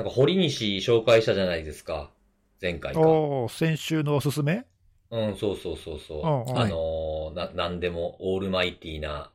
[0.00, 2.10] なんか堀西紹介したじゃないですか。
[2.62, 3.00] 前回か。
[3.50, 4.64] 先週のおすすめ？
[5.10, 6.18] うん、そうそうそうそう。
[6.22, 9.30] うんうんあのーな、なんでもオールマイティーな、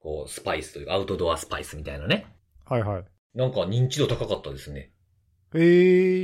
[0.00, 2.26] こう、スパイスというか、アウトドアスパイスみたいなね。
[2.66, 3.04] はいはい。
[3.34, 4.90] なんか認知度高かったですね。
[5.54, 5.58] え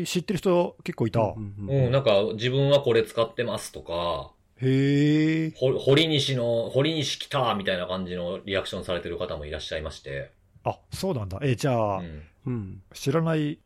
[0.02, 1.20] ー、知ってる人結構いた。
[1.20, 5.52] うん、なんか自分はこれ使ってますとか、へえ。
[5.56, 10.32] ほ堀西の、堀西来たみたいな感じのリアクションされてる方もいらっしゃいまして。
[10.64, 11.38] あ、そうなんだ。
[11.42, 12.22] えじゃあ、うん。
[12.46, 12.82] うん。
[12.92, 13.60] 知らない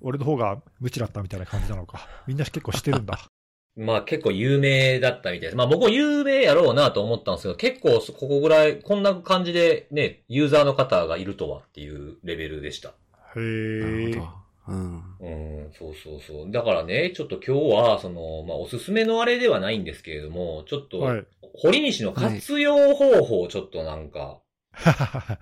[0.00, 2.08] 俺の方が無知だったみたいな感じなのか。
[2.26, 3.18] みんな結構知ってるんだ。
[3.76, 5.56] まあ結構有名だったみたいです。
[5.56, 12.94] まあ僕も有名やろうなと思ったんですけど、結構そここぐらい、こんな感じでね、ユーザーの方がいるとはっていうレベルでした。
[13.36, 14.20] へなるえほ。
[14.20, 14.46] ど。
[14.68, 15.04] うん。
[15.20, 15.28] う
[15.68, 16.50] ん、そうそうそう。
[16.50, 21.26] だからね、ちょっと今日は、その、まあおすすめのあれではないんですけれども、ちょっと、はい。
[21.58, 24.40] 堀西の活用方法をちょっとなんか、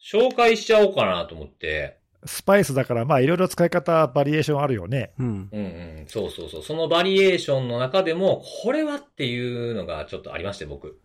[0.00, 5.12] 紹介しちゃおうかなと思って、スパイスだから、まあいろいろ使い方、バリエーションあるよね。
[5.18, 5.48] うん。
[5.52, 6.62] うんうん、そうそうそう。
[6.62, 10.98] そのバリエーションの中でも、これはっていうのがちょっとありまして、僕。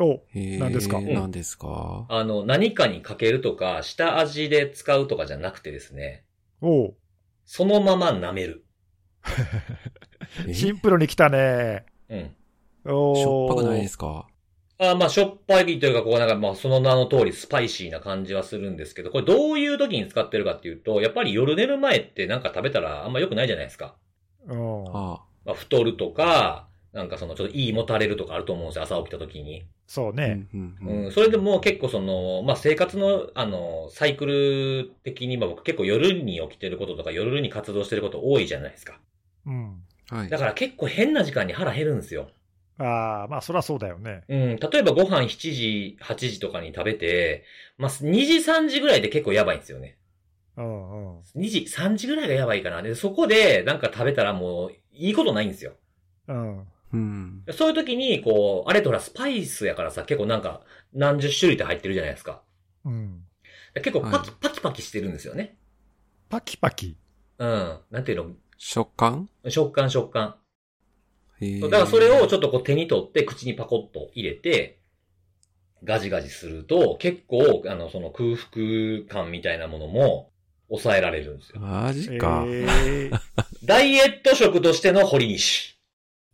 [0.00, 1.00] お何ですか？
[1.00, 2.06] 何ですか？
[2.08, 6.24] あの、何かにかけるとか、下味で使うとかじゃなくてですね、
[6.60, 6.94] お
[7.44, 8.64] そのまま舐める。
[10.46, 10.54] え？
[10.54, 11.84] シンプルに来たね。
[12.08, 12.34] うん。
[12.84, 14.28] おしょっぱくないですすか？
[14.80, 23.96] あまあ、しょっぱいというか、こうなんか、まあ、その名の通りスパイシーな感じはするんですけど、これどういう時に使ってるかっていうと、やっぱり夜寝る前ってなんか食べたらあんま良くないじゃないですか。
[24.46, 29.68] うんあまあ、太るとか、なんかその、ちょっといいもたれるとかあると思うんですよ、朝起きた時に。
[29.86, 30.12] そうあ。
[30.14, 30.46] ね。
[30.54, 39.00] うんううんん、それでもう結構その、まあ、生活の、あの、サイクル的に、まあ僕結構夜に起きてることとか夜に活動してること多いじゃないですか。
[39.46, 39.82] うん。
[40.10, 40.38] はいだ。
[40.38, 42.30] から結構変な時間に腹減るんですよ。
[42.78, 44.22] ああ、まあそりゃそうだよね。
[44.28, 47.44] うん、例えばご飯7時、8時とかに食べて、
[47.76, 49.98] まあ、2時、3時ぐらいで結構やばいんですよね。
[50.56, 51.22] うんうん。
[51.36, 52.82] 2時、3時ぐらいがやばいかな。
[52.82, 55.72] で、そこでなんか食べたらもういいことないんですよ。
[56.28, 56.66] うん。
[56.92, 57.44] うん。
[57.52, 62.42] そういう時に、こう、あれとほらスパイスやからさ、結構なんか何十種類って入ってるじゃないですか。
[62.84, 63.24] うん。
[63.74, 65.56] 結構パキ、はパキパキしてるんですよね。
[66.28, 66.96] パキパキ？
[67.38, 67.78] うん。
[67.90, 69.28] なんていう食感？
[69.44, 70.36] の食感食感。
[71.60, 74.78] だからそれをちょっとこう手に取って口にパコッと入れて、
[75.84, 80.30] ガジガジすると、結構、あの、その空腹感みたいなものも
[80.68, 81.60] 抑えられるんですよ。
[81.60, 82.44] マジか。
[82.46, 83.20] えー
[83.64, 85.78] ダイエット食としての堀西。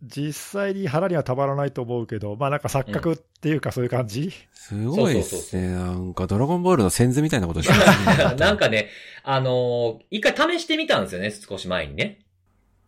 [0.02, 5.68] 実際に腹にはたまらないと思うけど、まあなんか錯覚っていうかそういう感じ、すごいですね。
[5.68, 8.34] なんかドラゴンボールの線図みたいなことしてますね。
[8.36, 8.90] なんかね、
[9.22, 12.20] あのー一回試してみたんですよね、少し前にね。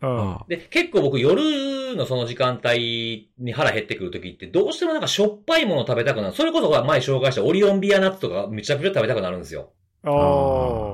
[0.02, 0.30] うん。
[0.34, 6.34] あで、結構僕夜のその時間帯に腹減ってくる時って、どうしてもなんかしょっぱいもの食べたくなる。
[6.34, 9.70] それこそ前紹介したオリオンビアナッツとかめちゃくちゃ食べたくなるんですよ。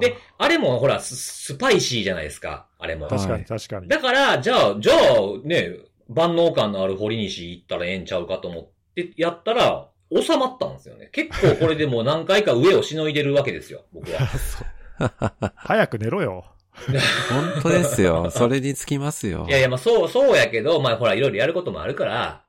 [0.01, 3.09] で、あれもほら、ススパイシーじゃないですか、あれも。
[3.09, 3.89] 確かはいに確かに。
[3.89, 5.77] だから、じゃあ、じゃあ、ね、
[6.09, 11.09] 万能感のある堀西行ったらええんちゃうかと思ってやったら、収まったんですよね。
[11.13, 14.19] 結構これでもう何回か上をしのいでるわけですよ、僕は。
[15.57, 16.45] 早く寝ろよ。
[17.31, 18.31] 本当ですよ。
[18.31, 19.47] それにつきますよ。
[19.49, 22.45] いやいや、まあそう、そうやけど、まあほら、いろいろやることもあるから、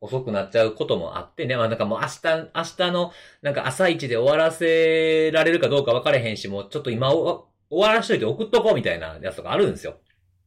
[0.00, 9.96] 遅くなっちゃうこともあってね、まあなんかもう明日、明日の、なんか朝一で終わらせられるかどうか分かれへんし、もうちょっと今お終わらしといて送っとこうみたいなやつとかあるんですよ。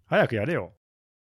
[0.08, 0.74] 早くやれよ。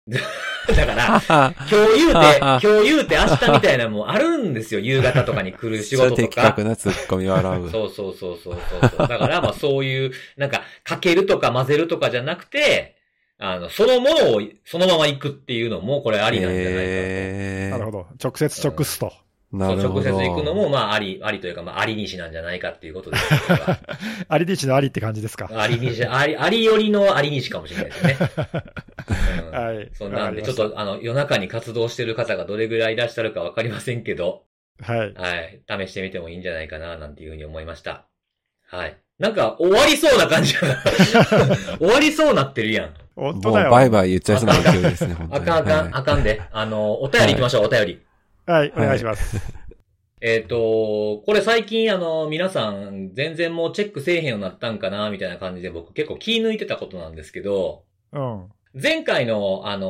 [0.75, 1.21] だから、
[1.69, 4.79] 今日言うて、 今日言うて明日みたいなのもあるんですよ。
[4.79, 6.43] 夕方とかに来る仕事と的か。
[6.43, 7.69] 確なツッコミを笑う。
[7.69, 9.07] そうそうそうそうそうそう。
[9.07, 12.95] だから、まあそういう、なんか、かけるとか混ぜるとかじゃなくて、
[13.37, 16.83] あの、そのものをそのまま行くっていうのも、これありなんじゃないかと。
[16.83, 18.07] へーなるほど。
[18.21, 19.13] 直接直すと。
[19.51, 20.01] なるほど。
[20.01, 23.23] 直接行くのも、まあ、あり、ありというか、まあ、あり西なんじゃないかっていうことです
[24.29, 25.49] あり日のありって感じですか？
[25.53, 28.17] あり西、あり、ありよりのあり西かもしれないですね。
[29.47, 29.89] うんはい。
[29.93, 34.43] そんなんで、ちょっと、あの、夜中に活動してる方がどれぐらいいらっしゃるかわかりませんけど、
[34.81, 35.13] はい。
[35.15, 35.61] はい。
[35.87, 38.05] 試してみてもいいんじゃないかな、なんていうふうに思いました。
[38.67, 38.97] はい。
[39.17, 40.83] なんか、終わりそうな感じだな。
[41.79, 42.89] 終わりそうなってるやん。
[43.15, 43.67] も本当だよ。
[43.69, 45.15] うバイバイ言っちゃいそうな勢いですね。
[45.31, 46.41] あかんあかん、はいあかんで。
[46.51, 48.01] あの、お便り行きましょう、お便り。
[48.49, 49.37] はい、お願いします。
[50.21, 58.49] えっ、と、これ最近あの、皆さん全然もうチェックせえへんようになったんかな、みたいな感じで僕結構気抜いてたことなんですけど、うん。
[58.73, 59.89] 前回のあのー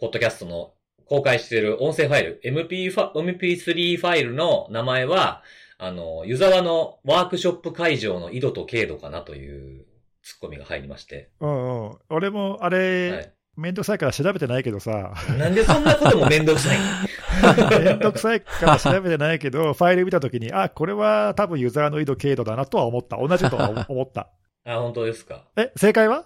[0.00, 0.72] ポッドキャストの
[1.06, 5.42] 公開している音声ファイル、MP ファ MP3 ファイルの名前は、
[5.76, 9.84] あの、湯沢のワークショップ会場の緯度と経度かなという
[10.22, 11.30] ツッコミが入りまして。
[11.40, 11.98] うんうん。
[12.08, 13.33] 俺も、あはれ、い。
[13.56, 16.78] めんどくさいから調べてないけどさ、なんでそんなこともめんどくさい
[17.84, 23.16] めんどくさいから調べてないけど、ファイル見たときに、あ、これは多分ユーザーの緯度経度だなとは思った。
[23.16, 24.28] 同じとは思思った。
[24.66, 25.44] あ、本当ですか？
[25.56, 26.24] え、正解は？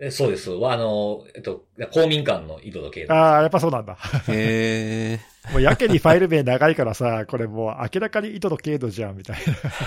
[0.00, 0.50] えそうです。
[0.50, 3.14] あの、えっと、公民館の緯度と経度。
[3.14, 3.96] ああ、やっぱそうなんだ。
[4.28, 5.20] へえ。
[5.52, 9.38] もうやけにファイル名長いからさ、これもう明らかに意図と経度じゃん、みたい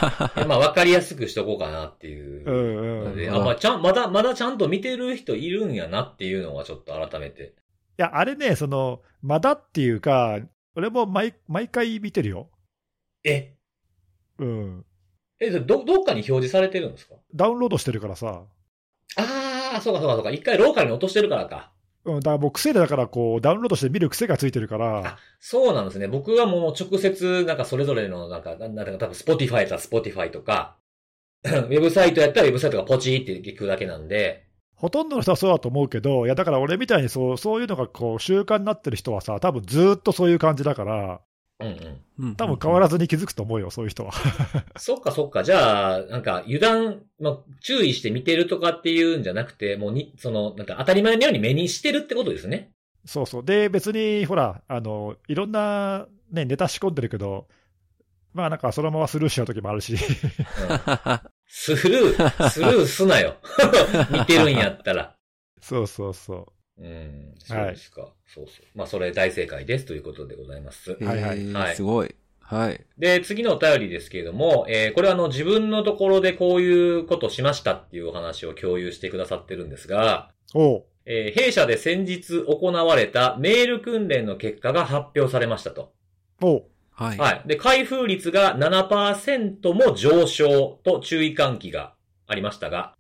[0.10, 0.32] な。
[0.44, 2.44] でまあ、わかりやすくしとこうかなっていう。
[2.46, 3.36] うんうん。
[3.36, 7.54] あ、まあ、ちゃん、まだ、まだちゃんと見てる人いるんやなっていうのがちょっと改めて。
[8.02, 10.40] や、あれね、その、まだっていうか、
[10.76, 12.50] 俺も毎毎回見てるよ。
[13.24, 13.54] え？
[14.40, 14.86] うん。
[15.40, 17.16] え、ど、どっかに表示されてるんですか？
[17.36, 18.44] ダウンロードしてるからさ。
[19.18, 19.24] ああ、
[19.80, 20.32] そうかそうかそうか。
[20.32, 21.72] 一回ローカルに落としてるからか。
[22.04, 26.08] うん、だからもう癖でだからこう、ダウンロードして見る癖がついてるからあ、、そうなんですね。
[26.08, 30.78] 僕はもう直接、なんかそれぞれの、なんか、なんだか多分、スポティファイだったらスポティファイとか、
[31.44, 41.22] ウェブサイトやったらウェブサイトがポチーって聞くだけなんで、ほとんどの人はそうだと思うけど、いやだから俺みたいにそうそういうのがこう習慣になってる人はさ、多分ずーっとそういう感じだから、
[41.62, 42.28] うんうん。
[42.28, 44.14] うん多分変わらずに気づくと思うよ、そういう人は。
[44.78, 45.44] そっかそっか。
[45.44, 52.72] じゃあ、なんか油断、まあ、注意して見てるとかっていうんじゃなくて、もうに、その、なんか当たり前のように目にしてるってことですね。
[53.06, 53.46] そうそう。
[53.46, 57.48] で、別にほら、あのいろんな、ね、ネタ仕込んでるけど、
[58.34, 60.00] まあなんかそのままスルーしちゃう時もあるし、うん、
[61.48, 63.36] スルー、スルーすなよ。
[64.12, 65.16] 見てるんやったら。
[65.62, 68.08] そうそうそうん、そうですか。
[68.28, 68.66] そうそう。
[68.76, 70.98] まあ、それ大正解ですということでございます。
[71.00, 72.16] へはいはいーはいすごい。
[72.40, 72.82] はい。
[72.98, 80.60] で、次のお便りですけれども、えーこれはあの自分のところでこういうことしましたっていうお話を共有してくださってるんですが、う。
[80.60, 80.84] おう。
[81.06, 85.94] えー弊社で先日行われたメール訓練の結果が発表されましたと。
[86.42, 86.64] おう。
[86.92, 87.18] はい。
[87.18, 87.42] はい。
[87.46, 91.94] で、開封率が7%も上昇と注意喚起が
[92.28, 92.96] ありましたが、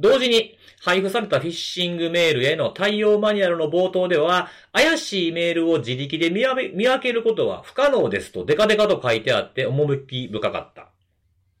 [0.00, 10.90] 同時に配布されたフィッシングメールへの対応マニュアルの冒頭では、怪しいメールを自力で見分けることは不可能ですとデカデカと書いてあって趣深かった。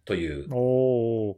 [0.04, 0.46] という。
[0.50, 1.36] おう。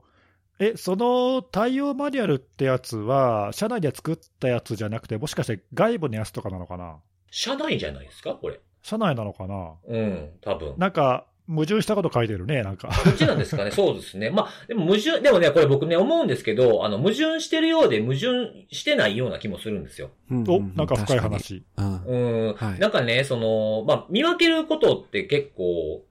[0.58, 6.96] え、その対応マニュアルってやつは、社内で作ったやつじゃなくて、もしかして外部のやつとかなのかな？
[7.30, 8.58] 社内じゃないですかこれ。
[8.82, 9.74] 社内なのかな？
[9.86, 10.74] うん、多分。
[10.76, 12.88] なんか、矛盾したこと書いてるね、なんか。
[12.88, 14.30] こっちなんですかね そうですね。
[14.30, 20.10] まあ、でも矛盾、でもね、これ僕ね、思うんですけど、あの、矛盾してるようで矛盾してないような気もするんですよ。
[20.30, 21.18] お、うんうんなんか深い。
[21.18, 21.64] 確話。
[21.76, 22.04] うん。
[22.04, 22.54] うん。
[22.54, 26.04] はいなんかね、その、まあ、見分けることって結構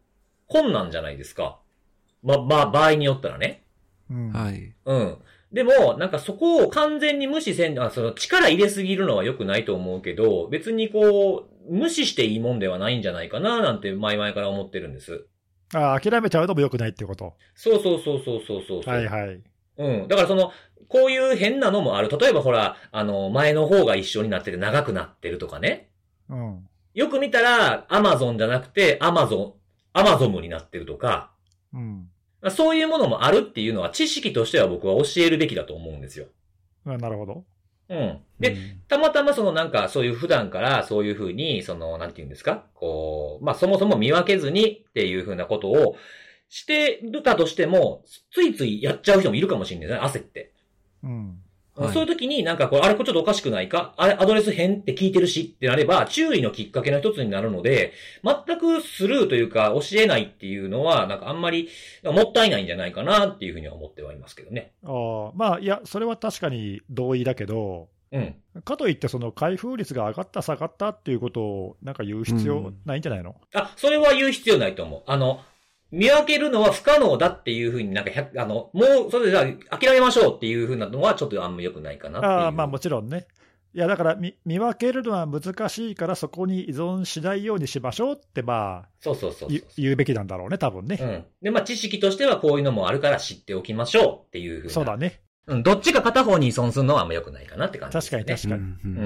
[0.47, 1.59] 困難じゃないですか。
[2.23, 3.63] ま、まあ、場合によったらね。
[4.09, 4.31] うん。
[4.31, 4.73] はい。
[4.85, 5.17] うん。
[5.51, 15.25] でも、なんかそこを完全に無視せん、あその力入れすぎるのは良くないと思うけど、別にこう、無視していいもんではないんじゃないかな、なんて前々から思ってるんです。
[15.73, 17.35] あ諦めちゃうのも良くないってこと。
[17.55, 18.93] そうそうそうそうそうそうそう。
[18.93, 19.41] はいはい。
[19.77, 20.07] うん。
[20.07, 20.51] だからその、
[20.87, 22.09] こういう変なのもある。
[22.09, 25.89] 例えばほら、あの、前の方が一緒になってて長くなってるとかね。
[26.29, 26.67] うん。
[26.93, 29.53] よく見たら、アマゾンじゃなくて、アマゾン、
[29.93, 31.31] アマゾムになってるとか、
[31.73, 32.09] うん。
[32.49, 36.27] そういうものもあるっていうのは知識としては僕は教えるべきだと思うんですよ。
[36.85, 37.43] あなるほど。
[37.89, 38.19] うん。
[38.39, 42.63] で、うんたまたまそのなんかそういう普段からそういうふうに、その、なんて言うんですか？
[42.73, 45.97] こう、まあそもそも見分けずにっていうふうなことを
[46.47, 50.53] してるかとしても、ついついやっちゃう人もいるかもしれないね、焦って。
[51.03, 51.41] うん。
[51.77, 53.93] はいそういう時になんかこう、あれこれちょっとおかしくないか？
[53.97, 57.93] あれアドレス変って聞いてるしってなれば、注意のきっかけの一つになるので、
[58.23, 61.69] 全くスルーというか教えないっていうのは、なんかあんまり
[62.03, 64.71] もったいないんじゃないかなっていうふうには思ってはいますけどね。
[64.83, 68.35] ああまあ、いや、それは確かに同意だけど、うん。
[68.63, 75.03] かといって、その開封率が上がった、下がったっていうことをなんか言う必要ないんじゃないの、あ、それは言う必要ないと思う。
[75.05, 75.41] あの、
[75.91, 82.33] 見分けるのは不可能だっていうふうになんか100、あの、もう、それでじゃあ諦めましょうっていうふうなのはちょっとあんま良くないかなっていう。
[82.33, 83.27] ああまあもちろんね。
[83.73, 90.97] いや、だから見見分けるのは難しいから、そこに依存しないようにしましょうって、まあ、そうそうそうそう言言うべきなんだろうね、多分ね。
[90.99, 91.25] うん。
[91.41, 94.73] で、まあ知識としてはこういうのもあるから知っておきましょうっていうふうな。
[94.73, 95.21] そうだね。
[95.47, 98.23] うん、どっちか片方に依存するのはあんま良くないかなって感じです、ね。
[98.25, 99.03] 確かに確かにうん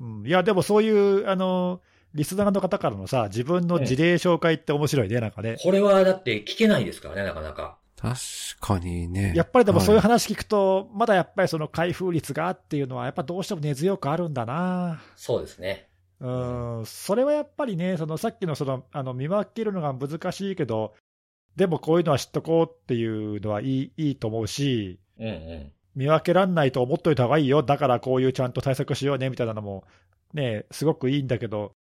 [0.00, 1.82] うんうん、いや、でもそういう、あの、
[2.14, 5.56] リスナーの方からのさ、自分の事例紹介って面白いね、なんかね。
[5.62, 7.78] これはだって聞けないですからね、なかなか。
[7.96, 8.18] 確
[8.60, 9.32] かにね。
[9.36, 15.02] やっぱりでもそういうは話聞くと、まだやっぱりその開封率がっていうのは、やっぱどうしても根強くあるんだな。
[15.16, 15.88] そうですね。
[16.18, 20.94] うん、それはやっぱりね、そのさっきのそのあの見分けるのが難しいけど、
[21.56, 25.72] でもこういうのは知っとこうっていうのはいいいいと思うし、うんうん。
[25.94, 29.84] 見分けらんないと思っといた方がいいよ、だからこういうちゃんと対策しようねみたいなのも、
[30.32, 31.72] ね、すごくいいんだけど、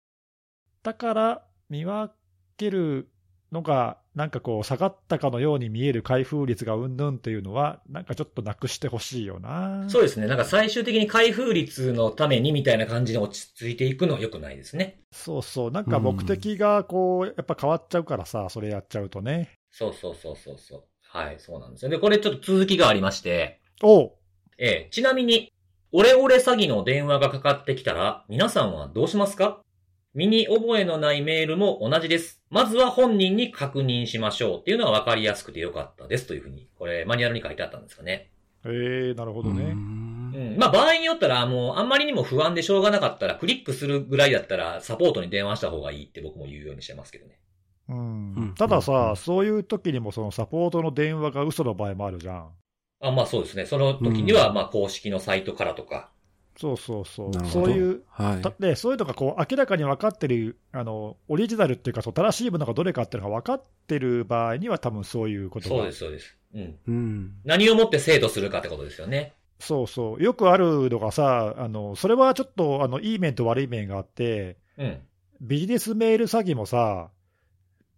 [0.89, 2.11] だから見分
[2.57, 3.11] ける
[3.53, 9.85] のが、なんかこう、下がったかのように見える開封率がうんぬんっていうのは、なんかちょっとなくしてほしいよな。
[9.89, 10.27] そうですね。
[10.27, 15.03] なんか最終的に開封率のためにみたいな感じで落ち着いていくのは良くないですね。
[15.13, 19.51] そうそう、なんか目的がこう、やっぱ変わっちゃうからさ、それやっちゃうとね。
[19.71, 20.85] そうそうそうそうそう。
[21.03, 21.91] はい、そうなんですよ。
[21.91, 24.13] で、これちょっと続きがありまして、おう
[24.57, 25.53] えーちなみに、
[25.93, 29.61] オレオレ詐欺の電話がかかってきたら、皆さんはどうしますか？
[30.15, 32.43] 身に覚えのないメールも同じです。
[32.51, 38.31] まずは本人に確認しましょうっていうのは分かりやすくてよかったですというふうに、これマニュアルに書いてあったんですかね。
[38.65, 39.65] ええなるほどね。
[39.65, 40.57] うんん。
[40.59, 47.39] まあ場合によったら、もうあんまりにも不安でしょうがなかったら、クリックするぐらいだったら、サポートに電話した方がいいって僕も言うようにしてますけどね。
[47.89, 52.49] うんうんたださ、うんそういう時にもそのサポートの電話が嘘の場合もあるじゃん。
[53.01, 53.67] あ、まあそうですね。
[53.67, 56.11] その時には、まあ公式のサイトからとか。
[56.59, 58.43] そうそうそうそういう、はい。
[58.43, 66.37] たでそういうのがこう明らかに分かってるあの、オリジナルっていうかそう、正しいものがどれかっていうのが分かってる場合には、多分そういうことがそうです、そうです。
[66.55, 66.79] うん。
[66.89, 67.35] うん。
[67.45, 69.35] 何をもって精度するかってことですよね。
[69.61, 74.99] そうそう、よくあるのがさ、あのそれはちょっとあのいい面と悪い面があって、うん。
[75.41, 77.11] ビジネスメール詐欺もさ、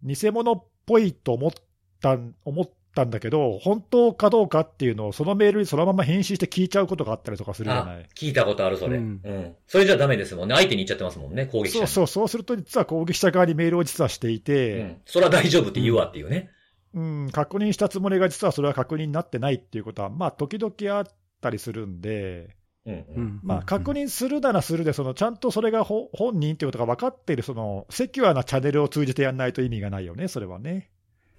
[0.03, 1.51] 偽物っぽいと思っ
[1.99, 8.97] たん思ったんだけど、本当かどうかっていうのを、そのメールにそのまま返信して聞いちゃうことがあったりとかするじゃなあい。、聞いたことある、それ。
[8.97, 9.55] ううんん。
[9.67, 10.55] それじゃダメですもんね。
[10.55, 11.87] 相手に言っちゃってますもんね、攻撃者に。
[11.87, 14.97] そうそう、そうすると、実は攻撃者側にメールを実はしていて、うん。
[15.05, 16.49] それは大丈夫って言うわっていうね。
[16.93, 21.05] うん、確認したつもりが実はそれは確認になってないっていうことは、まあ、時々あっ
[21.39, 22.55] たりするんで、
[22.85, 22.93] うん。
[22.93, 23.23] ううん。
[23.23, 23.39] ん。
[23.43, 30.89] まあ、確認するならするで、そのちゃんとそれがほ本人っていうことが分かっている、そのセキュアなチャンネルを通じてやらないと意味がないよね、それはね。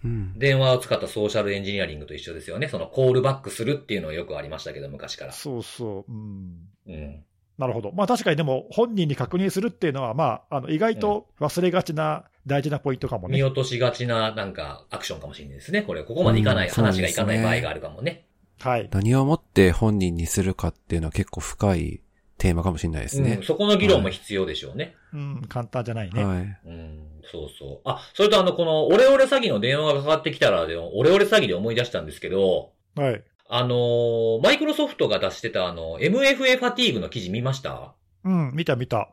[0.05, 0.39] うん。
[0.39, 2.69] 電話を使ったソーシャルエンジニアリングと一緒ですよね。
[2.69, 5.33] そのコールバックするっていうのはよくありましたけど、昔から。
[5.33, 6.69] そうそう、うん。
[6.89, 7.25] うん。
[7.59, 7.93] なるほど。
[7.93, 13.37] まあ確かにでも、本人に確認するっていうのは、まあ、あの意外と忘れがちな大事なポイントかもね。
[13.37, 15.83] 見落としがちな、なんか、アクションかもしれないですね。
[15.83, 18.27] これ、ここまでいかない、うん話がいかない場合があるかもね。
[18.59, 18.89] はい。
[18.93, 22.02] 何をもって本人にするかっていうのは結構深い
[22.43, 23.43] テーマかもしれないですねうん。。
[23.45, 24.95] そこの議論も必要でしょうね。
[25.15, 26.25] うん、簡単じゃないね。
[26.25, 26.59] はい。
[26.67, 27.81] うん、そうそう。
[27.85, 33.23] あ、それとあの、この、オレオレ詐欺の電話がかかってきたらで、オレオレ詐欺で思い出したんですけど、はい。
[33.49, 37.95] あのーマイクロソフトが出してたあの、MFA ファティーグの記事見ました？
[38.25, 39.09] うん、見た見た。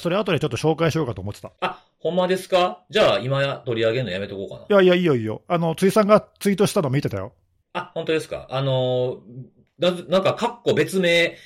[0.00, 1.48] それ後でちょっと紹介しようかと思ってた。
[1.48, 2.84] いあ、ほんまですか？
[2.90, 4.76] じゃあ、今取り上げるのやめとこうかな。
[4.76, 5.42] やいや、いいよいいよ。
[5.46, 7.32] あの、ついさんがツイートしたの見てたよ。
[7.74, 8.46] あ、本当ですか？
[8.50, 9.18] あのー
[9.78, 11.36] な、なんか、カッコ別名、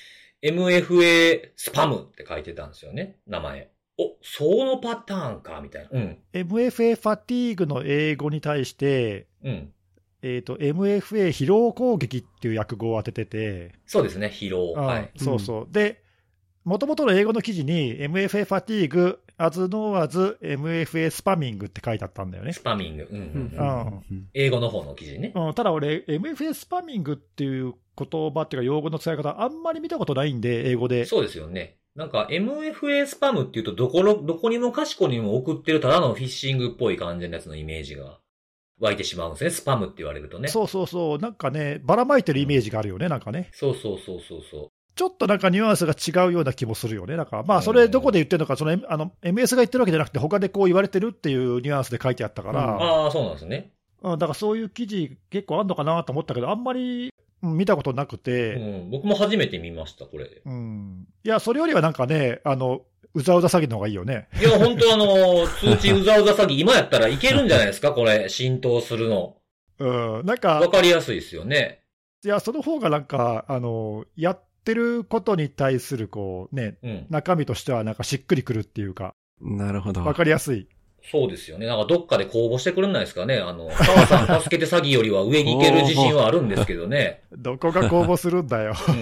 [0.51, 3.71] MFA スパムって書いてたんですよね、名前。
[3.99, 5.91] お、そのパターンか、みたいな。
[5.93, 6.19] うん。
[6.33, 9.73] MFA ファティーグの英語に対して、うん。
[10.23, 14.75] えっ、と、MFA 疲労攻撃っていう訳語を当ててて、そうですね、疲労。
[14.77, 15.11] うんはい。
[15.17, 15.69] そうそう。
[15.71, 16.03] で、
[16.65, 22.53] もともとの英語の記事に MFA ファティーグ、as known as MFA スパミングって書いてあったんだよね。
[22.53, 23.09] スパミング。
[23.11, 25.33] うんうんうんうん英語の方の記事ね。
[25.35, 31.05] うん、ただ俺、MFA スパミングっていう言葉っていうか、用語の使い方、あんまり見たことないんで、英語で。
[31.05, 31.77] そうですよね。
[31.95, 38.19] なんか MFA スパムっていうとどころ、どこにもかしこにも送ってるただのフィッシングっぽい感じのやつのイメージが
[38.81, 39.51] 湧いてしまうんですね。
[39.51, 40.49] スパムって言われるとね。
[40.49, 43.49] そうそうそう、なんかね、ばらまいてるイメージがあるよね、なんかね。
[43.53, 47.17] そうそうそうそうそちょっとなんかニュアンスが違うような気もするよね。
[47.17, 52.53] だから、まあ、それどこで言ってるのか、その、M- あの、MS が言ってるわけじゃなくて、他でこう言われてるっていうニュアンスで書いてあったかう。
[52.55, 53.73] ら、ああ、そうなんですね。
[54.03, 57.13] うん、だからそういう記事結構あんのかなと思ったけど、あんまり、
[57.43, 58.91] うん見たことなくうて、ん。
[58.91, 60.41] 僕も初めて見ました、これ。
[60.45, 61.07] うん。
[61.23, 62.81] いや、それよりはなんかね、あの、
[63.13, 64.29] うざうざ詐欺の方がいいよね。
[64.41, 67.93] いや、本当あの、通知うざうざ詐欺、今やったらいけるんじゃないですか？
[67.93, 69.37] これ、浸透するの。
[69.79, 69.89] うん。
[69.91, 71.83] なんわか、かりやすいですよね。
[72.25, 77.07] いや、その方がなんか、あの、やってることに対する、こう、ね、うん。
[77.09, 80.05] 中身としてはなんかしっくりくるっていうか、なるほど。
[80.05, 80.69] わかりやすい。
[81.09, 81.67] そうですよね。
[81.67, 83.39] なんかどっかで公募してくれないですかね。
[83.39, 87.23] あの、母さん助けて詐欺よりは上に行ける自信はあるんですけどね。
[87.31, 88.75] どこが公募するんだよ。
[88.89, 88.93] う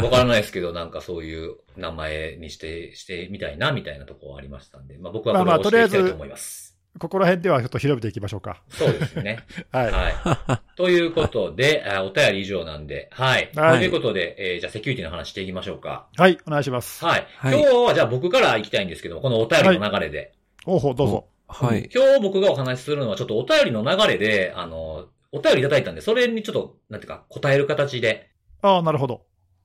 [0.00, 0.02] ん。
[0.02, 4.96] わからないですけど、なんかそういう名前にして、してみたいな、みたいなところはありましたんで。
[4.96, 6.69] まあ僕はこれまあまあを押していきたいと思います。
[6.98, 8.62] ここら辺ではちょっと広めていきましょうか。
[8.68, 9.44] そうですね。
[9.72, 9.90] はい。
[9.90, 10.76] はい。
[10.76, 13.50] ということで、あお便り以上なんで、はい。
[13.54, 16.08] はいということで、えーじゃあセキュリティの話していきましょうか。
[16.16, 17.04] はい、お願いします。
[17.04, 17.26] はい。
[17.36, 20.32] はい今日はじゃあ僕から行きたいんですけど、このお便りの流れで。
[20.66, 21.26] おうほう、どうぞ。
[21.48, 21.88] はい。
[21.94, 28.30] 今日僕がお話しするのはちょっとお便りの流れで、あの、お便りいただいたんで、それにちょっと、なんていうか、答える形で。
[28.62, 29.22] ああ、なるほど。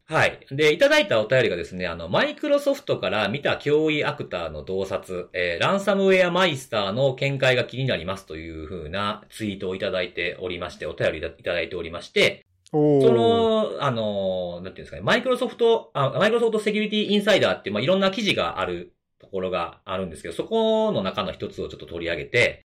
[0.08, 0.46] はい。
[0.52, 22.62] で、いただいたお便りがですね、あの、マイクロソフトから見た脅威アクターの洞察、えーランサムウェアマイスターの見解が気になりますという風なツイートをいただいておりまして、お便りいただいておりまして、おその、あの、なんていうんですかね、マイクロソフト、あマイクロソフトセキュリティインサイダーって、まあ、いろんな記事があるところがあるんですけど、そこの中の一つをちょっと取り上げて、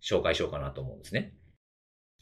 [0.00, 1.34] 紹介しようかなと思うんですね。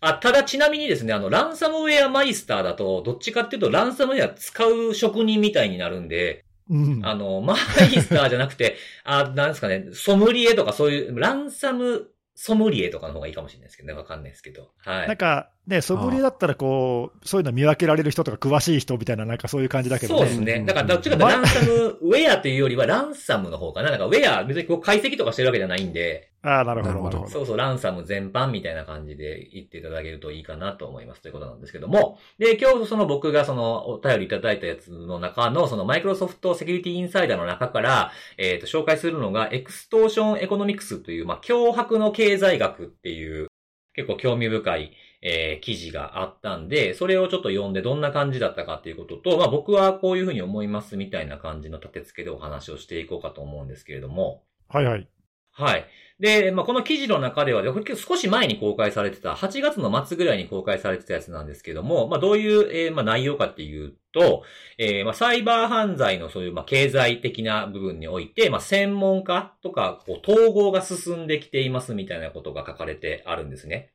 [0.01, 7.01] あ、ただちなみにですね、あの、ランサムウェアマイスターだと、どっちかっていうと、ランサムウェア使う職人みたいになるんで、うん。
[7.05, 13.95] あの、マイスターじゃなくて、あ、なんですかね、ソムリエとかそういう、ランサムソムリエとかの方がいいかもしれないですけどね。
[13.95, 14.71] わかんないですけど。
[14.85, 15.09] はい。
[15.09, 20.21] なんかね、ソムリエだったらこう、そういうの見分けられる人とか詳しい人みたいな、なんかそういう感じだけどね。
[20.21, 20.65] そうですね。
[20.65, 23.91] だから、どっちかとランサムウェアというよりはランサムの方かな。
[23.91, 26.95] なんかウェア、別にこう解析とかしてるわけじゃないんで、ああ、なるほど。
[27.03, 32.19] なるほどそうそう、ランサム全般みたいな感じで言っていただけるといいかなと思いますということなんですけども。
[32.39, 43.49] で、今日その僕がそのお便りいただいたやつの中のその Microsoft Security Insider の中から、えっ、と、紹介するのが Extortion Economics という、まあ、脅迫の経済学っていう
[43.95, 54.45] 結構興味深い、えー記事があったんで、それをちょっと読んでどんな感じだったかっていうことと、まあ僕はこういうふうに思いますみたいな感じの立て付けでお話をしていこうかと思うんですけれども。
[54.73, 54.79] ど。
[54.79, 55.09] はいはい。
[55.51, 55.87] はい。
[56.21, 57.63] で、まあ、この記事の中では、
[57.95, 64.43] 少し前に公開されてた、8月の末ぐらいに公開されてたやつなんですけども、まあ、どういう、えーまあ、内容かっていうと、
[64.79, 73.93] えーまあ、サイバー犯罪のそういう、まあ、経済的な部分において、まあ、専門家とか、こう、統合が進んできていますみたいなことが書かれてあるんですね。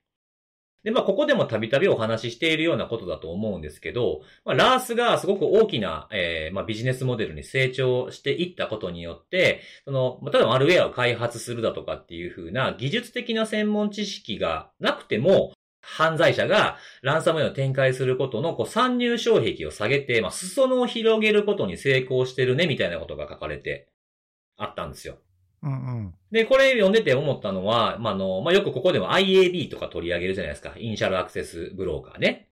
[0.84, 15.54] で、まあ、ここでもたびたびお話ししているようなことだと思うんですけど、まあ、ラースがすごく大きな、えーまあ、ビジネスモデルに成長していったことによって、その、まあ例えばマルウェアを開発するだとかっていう風な技術的な専門知識がなくても、
[15.86, 23.90] 犯罪者がランサムウェアを展開することのこう参入障壁を下げて、まあ、裾野を広げることに成功してるね、みたいなことが書かれて
[24.58, 25.18] あったんですよ。
[25.64, 25.76] うんう
[26.10, 26.14] ん。
[26.32, 30.74] で、これ読んでて思ったのは、まあ、あの、まあ、よくここでも IAB とか取り上げるじゃないですか。
[30.78, 32.50] イニシャルアクセスブローカーね。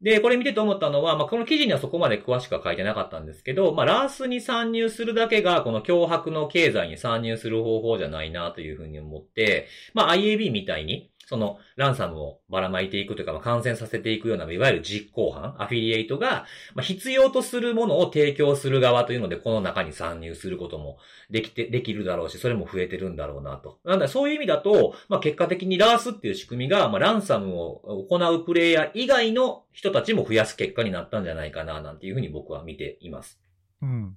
[0.00, 16.44] で、これ見てて思ったのは、まあ、この記事にはそこまで詳しくは書いてなかったんですけど、まあ、ラースに参入するだけが、この脅迫の経済に参入する方法じゃないなというふうに思って、まあ、IAB みたいに、その、ランサムをばらまいていくというか、まあ、感染させていくような、いわゆる実行犯、アフィリエイトが、
[16.74, 20.98] まあ、必要とするものを提供する側というので、この中に参入することも
[21.30, 23.78] できて、できるだろうし、それも増えてるんだろうなと。
[23.84, 33.40] なんだ、そういう意味だと、まあ、結果的にラースっていう仕組みが、まあ、ランサムを行うプレイヤー以外の人たちも増やす結果になったんじゃないかな、なんていうふうに僕は見ています。
[33.82, 34.16] うん。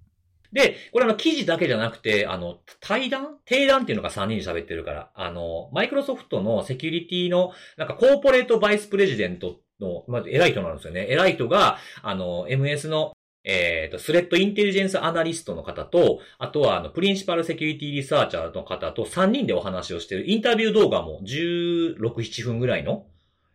[0.53, 3.39] で、これあの記事だけじゃなくて、あの、対談？
[3.45, 11.07] 定談っていうのが3人で喋ってるから、あの、マイクロソフトのセキュリティの、なんかコーポレートバイスプレジデントの、まあ、偉い人なんですよね。
[11.09, 13.13] 偉い人が、あの、MS の、
[13.43, 23.07] えっ、と、 threat intelligence analyst の方と、あとは、あの、 principal security researcher の方と3人でお話をしてるインタビュー動画も16、7分ぐらいの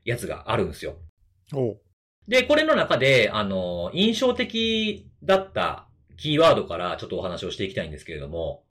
[0.04, 0.96] やつがあるんですよ。
[2.26, 5.87] で、これの中で、あの、印象的だった
[6.18, 8.64] キーワードからちょっとお話をしていきたいんですけれども、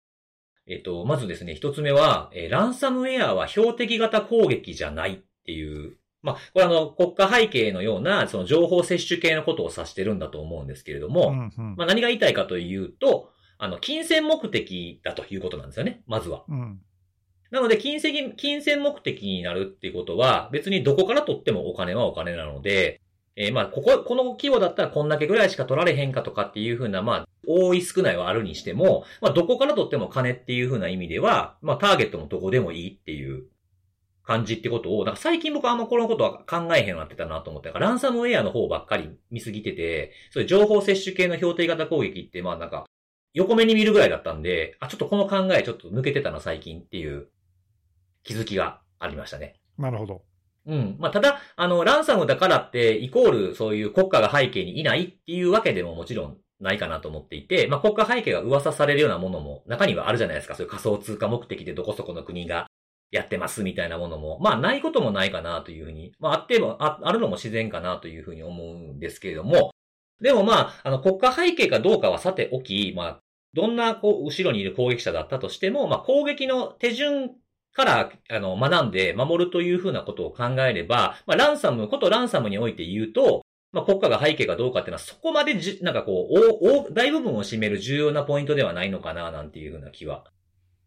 [0.66, 16.44] えっと、まずですね、一つ目は、えーランサムウェアは標的型攻撃じゃないっていう、まあ、これあの、国家背景のような、その情報摂取系のことを指してるんだと思うんですけれども、うんうんまあ、何が言いたいかというと、あの、金銭目的だということなんですよね、まずは。
[16.48, 16.80] うん。
[17.52, 23.00] なので、金銭、金銭目的になるっていうことは、別にどこから取ってもお金はお金なので、
[23.36, 33.44] えーまあ、ここ、この規模だったらこんだけぐらいしか取られへんかとかっていうふうな、まあ、多い少ないはあるにしても、まあ、どこから取っても金っていうふうな意味では、まあ、ターゲットもどこでもいいっていう
[34.24, 42.86] 感じってことを、なんか最近僕はあんまこのことは考えへんようになってたなと思って、だからランサムウェアの方ばっかり見すぎてて、そういう情報摂取系の標定型攻撃って、まあなんか、
[43.34, 47.28] 横目に見るぐらいだったんで、あ、ちょっとこの考えちょっと抜けてたな最近っていう
[48.24, 49.56] 気づきがありましたね。
[49.78, 50.22] なるほど。
[50.66, 50.96] うん。
[50.98, 60.54] まあ、ただ、あの、ランサムだからって、イコール、そういう国家が背景にいないっていうわけでももちろんないかなと思っていて、まあ、国家背景が噂されるようなものも中にはあるじゃないですか。
[60.54, 62.66] そういう仮想通貨目的でどこそこの国が
[63.12, 64.40] やってますみたいなものも。
[64.40, 69.70] まあ、ないこともないかなというふうに、まあ、あっても、ああるのも自然かなというふうに思うんですけれども、
[70.20, 73.18] でもまあ、あの、国家背景かどうかはさておき、まあ、
[73.54, 77.30] どんな、こう、後ろにいる攻撃者だったとしても、まあ、攻撃の手順
[77.76, 90.24] から、あの、学んで守るというふうなことを考えれば、まあ、ランサム、ことランサムにおいて言うと、まあ、国家が背景かどうかっていうのはそこまでじ、なんかこう、お、お、大部分を占める重要なポイントではないのかな、なんていうふうな気は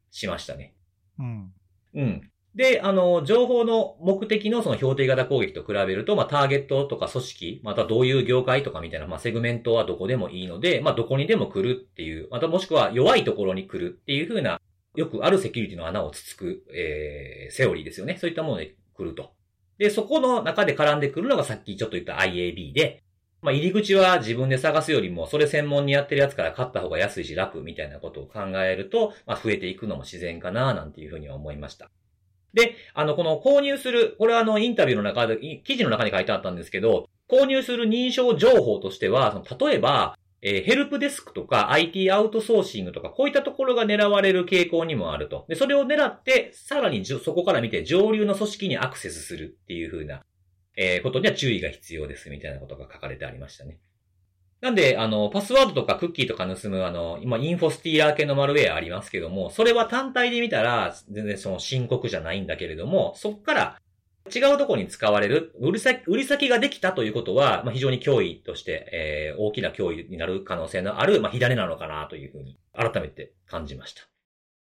[0.10, 0.74] しましたね。
[1.20, 1.54] うん。
[1.94, 2.32] うん。
[2.56, 14.60] で、あの、情報の目的のその標定型攻撃と比べると、まあ、ターゲットとか組織、またどういう業界とかみたいな、まあ、セグメントはどこでもいいので、まあ、どこにでも来るっていう、またもしくは弱いところに来るっていう風な、
[14.96, 18.18] よくあるセキュリティの穴をつつく、えー、セオリーですよね。
[18.20, 19.34] そういったもので来ると。
[19.78, 23.04] で、そこの中で絡んでくるのがさっきちょっと言った IAB で、
[23.42, 31.90] まあ、入り口は自分で探すよりも、それ専門にやってるやつから買った方が安いし楽みたいなことを考えると、まあ、増えていくのも自然かな、なんていうふうには思いました。
[32.54, 45.46] で、あの、この購入する、これはあの、インタビューの中で、記事の中に書いてあったんですけど、購入する認証情報としては、その例えば、えーヘルプデスクとか IT アウトソーシングとか、こういったところが狙われる傾向にもあると。
[45.50, 50.24] で、それを狙って、さらにそこから見て上流の組織にアクセスするっていう風な、
[50.78, 53.80] えーことには注意が必要ですみたいなことが書かれてありましたね。
[54.62, 63.80] なんで、あの、パスワードとかクッキーとか盗む、あの、今、インフォスティーラー系のマルウェアありますけども、それは単体で見たら、全然その深刻じゃないんだけれども、そっから
[64.34, 74.04] 違うところに使われる、売り先、売り先ができたということは、まあ、非常に脅威として、えー大きな脅威になる可能性のある、まあ、火種なのかなというふうに、改めて感じました。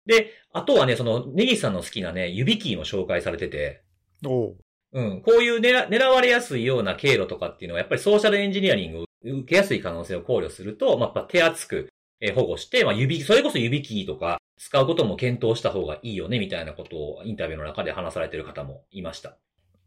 [0.06, 3.82] で、あとはね、その、ネギさんの好きなね、指キーも紹介されてて、
[4.24, 4.56] おう
[4.92, 5.22] うん。
[5.22, 11.91] こういう狙狙われやすいような経路とかっていうのは、やっぱりソーシャルエンジニアリングを受けやすい可能性を考慮すると、まあ、やっぱ手厚く、
[12.22, 19.36] えー保護して、まあ、指、それこそ指キーとか使うことも検討した方がいいよね、みたいなことをインタビューの中で話されてる方もいました。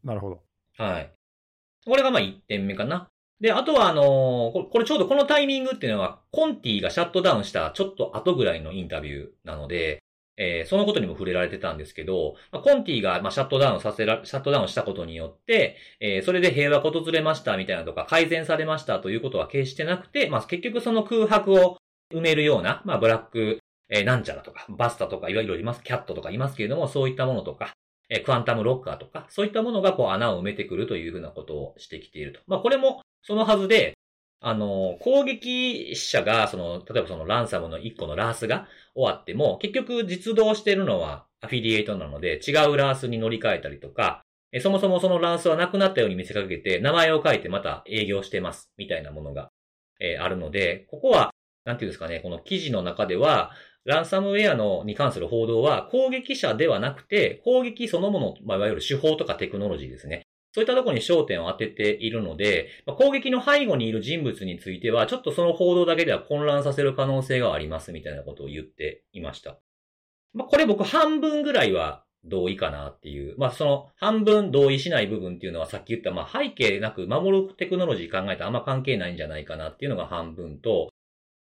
[0.03, 0.43] なるほど。
[0.77, 1.11] はい。
[1.85, 3.09] これがまあ1点目かな。
[3.39, 4.05] で、あとはあのー
[4.69, 9.99] これちょうどこのタイミングっていうのは、コンティがシャットダウンしたちょっと後ぐらいのインタビューなので、
[10.37, 21.77] えーそのことにも触れられてたんですけど、まあ、コンティがまあシャットダウンさせら、シャットダウンしたことによって、えーそれで平和が訪れましたみたいなとか、改善されましたということは決してなくて、まあ結局その空白を
[22.13, 27.73] 埋めるような、まあブラック、えーなんちゃらとか、バスタとかいろいろいます、キャットとかいますけれども、そういったものとか、
[28.09, 32.39] えークワンタムロッカーとか、そういったものがこう穴を埋めてくるというふうなことをしてきていると。
[32.47, 33.93] まあこれもそのはずで、
[34.41, 49.49] あの、攻撃者が、その、例えばそのランサムの1個のラースが終わっても、結局実動しているのはアフィリエイトなので、違うラースに乗り換えたりとか、えそもそもそのラースはなくなったように見せかけて、名前を書いてまた営業してます、みたいなものが、
[49.99, 51.31] えーあるので、ここは、
[51.65, 53.51] なんていうんですかね、この記事の中では、
[53.83, 60.27] ランサムウェアのに関する報道は攻撃者ではなくて、攻撃そのもの、まあ、いわゆる手法とかテクノロジーですね。
[60.53, 69.59] そういったところに焦点を当てているので、まあ攻撃の背後にいる人物については、ちょっとその報道だけでは混乱させる可能性がありますみたいなことを言っていました。
[70.33, 73.35] まあ、これ僕半分ぐらいは同意かなっていう。
[73.37, 80.89] まあ、その半分同意しない部分っていうのはさっき言った、まあ、背景なく守るテクノロジー考えたらあんま関係ないんじゃないかなっていうのが半分と、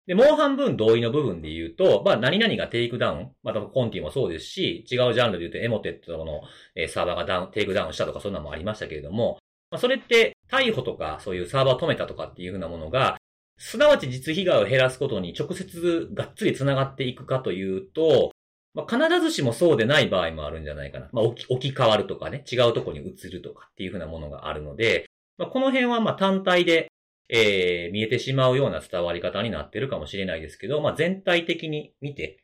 [0.07, 6.43] で、もう半分同意の部分で言うと、まあ、何々がテイクダウン、また Conti もそうですし、違うジャンルで言うと Emotet の、
[6.77, 9.39] えサーバーがダウン、テイクダウンしたとかそんなのもありましたけれども、
[9.71, 13.17] まあ、それって逮捕とかそういうサーバーを止めたとかっていうふうなものが、
[13.59, 18.31] すなわち実被害を減らすことに直接がっつり繋がっていくかというと、
[18.75, 21.09] まあ、必ずしもそうでない場合もあるんじゃないかな。
[21.13, 25.07] まあ、置き置き換わるとかね、違うとこに移るとかっていうふうなものがあるので、
[25.39, 26.89] まあ、この辺はまあ単体で、
[27.29, 32.39] えー、見えてしまうような伝わり方になってるかもしれないですけど、まあ、全体的に見て、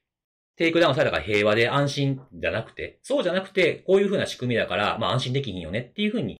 [0.57, 6.37] テイクダウンされたから平和で安心じゃなくて、そうじゃなくて、こういうふうな仕組みだから、まあ安心できひんよねっていうふうに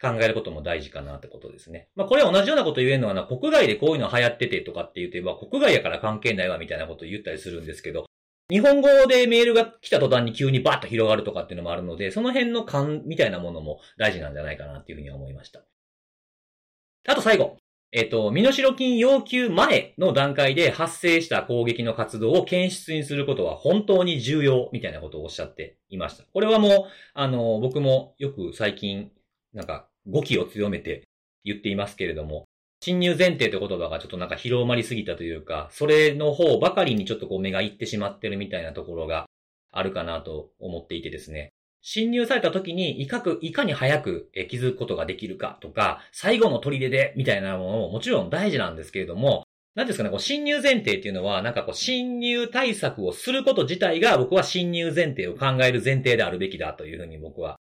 [0.00, 1.88] 考えることも大事かなってことですね。
[1.94, 8.06] まあこれは同じようなこと言えるのはな、国外でこういうの流行っててとかって言って、ま国外やから関係ないわみたいなこと言ったりするんですけど、
[8.50, 15.62] 日本語でメールが来た途端に急にバッと広がるとかっていうのもあるので、その辺の感みたいなものも大事なんじゃないかなっていうふうに思いました。
[17.06, 17.61] あと最後。
[17.94, 26.24] えっ、と、身代金要求前の段階で発生した攻撃の活動を検出にすることは本当に重要みたいなことをおっしゃっていました。
[26.32, 26.72] これはもう、
[27.12, 29.10] あの、僕もよく最近、
[29.52, 31.06] なんか、語気を強めて
[31.44, 32.46] 言っていますけれども、
[32.80, 39.26] 侵入前提という言葉がちょっとなんか広まりすぎたというか、それの方ばかりにちょっとこう目がいってしまってるみたいなところが
[39.70, 41.52] あるかなと思っていてですね。
[41.82, 57.56] 侵入された時にいかく、いかに早く気づくことができるかとか、最後の砦でみたいなものももちろん大事なんですけれども、なんですかね、こう侵入前提っていうのは、なんかこう侵入対策をすること自体が僕は侵入前提を考える前提であるべきだというふうに僕は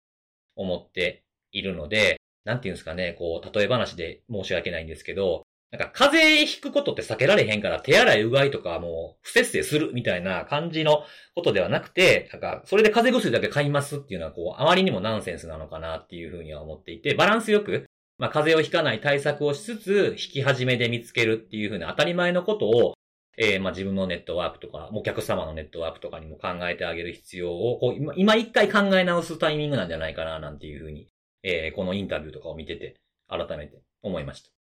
[0.56, 11.04] 思っているので、なんていうんですかね、こう、例え話で申し訳ないんですけど、なんか風邪ひくことって避けられへんから手洗いうがいとかもう不節制するみたいな感じの
[11.36, 17.86] ことではなくて、なんかそれで風邪薬だけ買いますっていうのはこう、あまりにもナンセンスなのかなっていうふうには思っていて、バランスよく、
[18.18, 22.94] まあ風邪をひかない対策をしつつ、引き始めで見つけるっていうふうな当たり前のことを、
[23.38, 31.10] えー、まあ自分のネットワークとか、お客様のネットワークとかにも考えてあげる必要を、こう今、今一回考え直すタイミングなんじゃないかななんていうふうに、
[31.44, 32.96] えー、このインタビューとかを見てて、
[33.28, 34.57] 改めて思いました。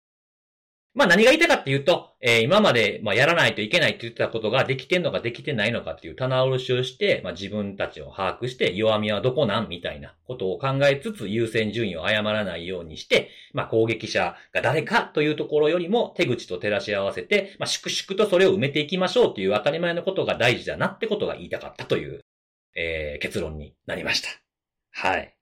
[0.95, 22.21] まあ何が言いたいかっていうと、えー今まで、まあやらないといけないって言ってたことができてんのかできてないのかっていう棚卸しをして、まあ自分たちを把握して弱みはどこなんみたいなことを考えつつ優先順位を誤らないようにして、まあ攻撃者が誰かというところよりも手口と照らし合わせて、まあ粛々とそれを埋めていきましょうっていう当たり前のことが大事だなってことが言いたかったという、
[22.75, 24.29] えー結論になりました。
[24.91, 25.35] はい。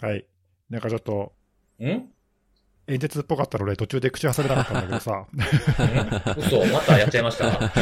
[0.00, 0.26] はい。
[0.70, 1.32] なんかちょっと、
[1.80, 2.15] ん？
[2.88, 7.72] 演説っぽかったので、途中で口挟めなかったんだけどさ、うん嘘、またやっちゃいました。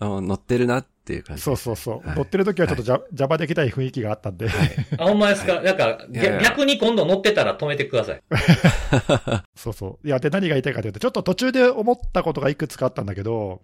[0.00, 1.42] 乗ってるなっていう感じ。
[1.42, 4.48] そうそうそう、はい乗ってる時はちょっとじゃ、邪魔できたい雰囲気があったんで、
[4.96, 8.22] あ、ほんまですか、なんか、いやいや逆に今度乗ってたら止めてください。
[9.54, 10.06] そうそう。
[10.06, 13.60] いや、で、何が言いたいかというと、ちょっと途中で思ったことがいくつかあったんだけど、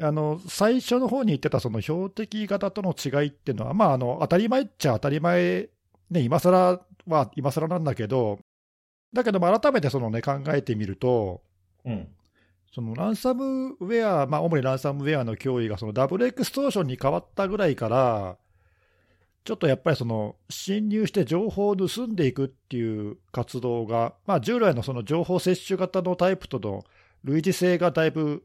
[0.00, 5.68] あの、最初の方に言ってたその標的型との違いっていうのは、まあ、あの、当たり前っちゃ当たり前、
[6.10, 8.38] ね、今更は今更なんだけど、
[9.12, 11.42] だけども改めてそのね、考えてみると、
[11.84, 12.08] うん。
[12.72, 18.36] そのランサムウェア、まあ、主にランサムウェアの脅威がそのダブルエクストーションに変わったぐらいから、
[19.44, 26.84] ちょっとやっぱりその侵入して情報を盗んでいくっていう活動が、まあ、従来のその情報摂取型のタイプとの
[27.24, 28.44] 類似性がだいぶ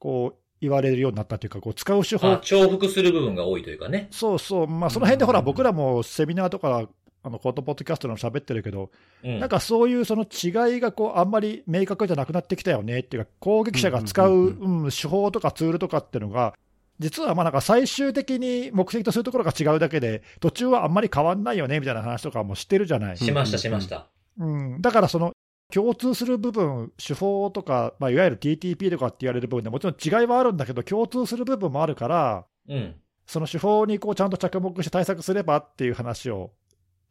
[0.00, 4.08] こう言われるようになったというか、こう使う手法あ、重複する部分が多いというかね。
[4.10, 6.88] そうそう、まあ、その辺でほら、うん僕らもセミナーとか、
[7.24, 8.90] あのコートポッドキャストでも喋ってるけど、
[9.22, 9.38] うん。
[9.38, 16.54] なんかそういうその違いがこうあんまり明確じゃなくなってきたよねっていうか、攻撃者が使ううんうん手法とかツールとかっていうのが、
[16.98, 23.16] 実はまあなんか最終的に目的とするところが違うだけで、途中はあんまり変わんないよねみたいな話とかもしてるじゃない。
[23.16, 24.08] しました、しました。
[24.38, 25.32] うん、だからその
[25.72, 32.94] 共通する部分、手法とか、まあ、いわゆる TTP とかって言われる部分でもちろん違いはあるんだけど、共通する部分もあるから、うん。
[33.26, 36.50] その手法にこうちゃんと着目して対策すればっていう話を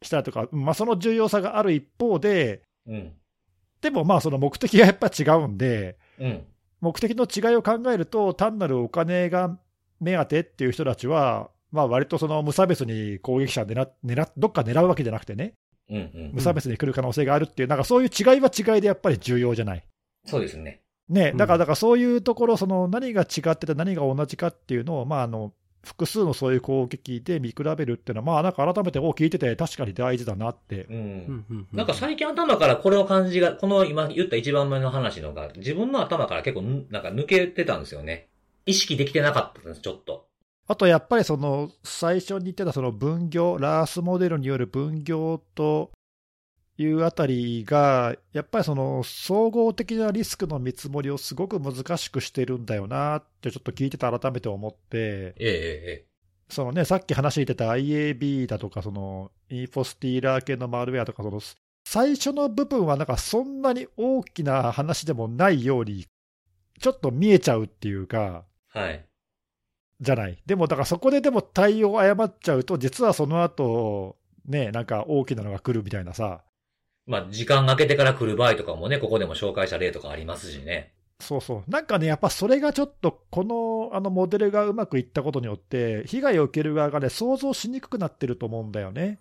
[0.02, 3.12] したりとか、まあ、その重要さがある一方で、うん。
[3.80, 6.44] でもまあその目的がやっぱり違うんで、うん。
[6.80, 9.58] 目的の違いを考えると、単なるお金が
[10.00, 15.54] 目当てっていう人たちは、まあ割とその無差別に攻撃者狙狙どっか狙うわけじゃなくてね、
[15.90, 15.96] うん。
[15.96, 16.40] うん無。
[16.40, 19.84] 差別に来る可能性があるっていう、なんかそういう違いは違いでやっぱり重要じゃない。
[20.26, 20.82] そうですね。
[21.08, 25.52] ね、うんだからだからそういうところ、その何が違ってて何が同じかっていうのを、まあ、あの
[25.84, 30.84] 複数のそういう攻撃で見比べるっていうのは、まあ、なんか改めて、お聞いてて、確かに大事だなって。
[30.84, 30.86] う。
[30.90, 38.28] うんんうんなんか最近頭からこれを感じが、この今言った一番目の話のが、自分の頭から結構ぬなんか抜けてたんですよね。
[38.64, 40.26] 意識できてなかったんです、ちょっと。
[40.68, 45.90] あとやっぱりその最初に言ってたその分業、ラースモデルによる分業と
[46.82, 56.06] いうあたりが、やっぱりその総合的なリスクの見積もりをすごく難しくしてるんだよなって、ちょっと聞いてて改めて思って、えええ
[56.48, 61.40] そのね、さっき話してた IAB だとか、そのインフォスティーラー系のマルウェアとか、その
[61.84, 66.06] 最初の部分はなんかそんなに大きな話でもないように、
[66.80, 69.06] ちょっと見えちゃうっていうか、えはい。
[70.00, 70.42] じゃない。
[70.44, 76.42] でも、だからそこででも対応を誤っちゃうと、実はその後、ね、なんか大きなのが来るみたいなさ、
[77.06, 80.92] まあ、時間がけてから来る場合とかもね、ここでも紹介した例とかありますしね。
[81.20, 81.70] そうそう。
[81.70, 89.18] なんかね、やっぱそれがちょっと、このあのモデルがうまくいったことによって、被害を受ける側がね、想像しにくくなってると思うんだよね。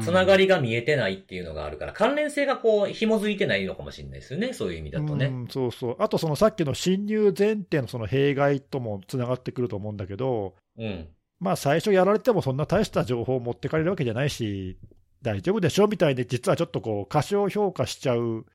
[0.00, 4.52] つながりが見えてないっていうのがあるから、関連性がこう、紐づいてないのかもしれないですよね。
[4.52, 5.26] そういう意味だとね。
[5.26, 5.96] うん、そうそう。
[5.98, 11.08] あと、そのさっきの侵入前提のその弊害ともつながってくると思うんだけど、うん。
[11.40, 14.76] まあ、最初やられてもそんな大した情報を持ってかれるわけじゃないし、
[15.22, 18.46] 大丈夫でしょみたいで、実はちょっとこう、過小評価しちゃう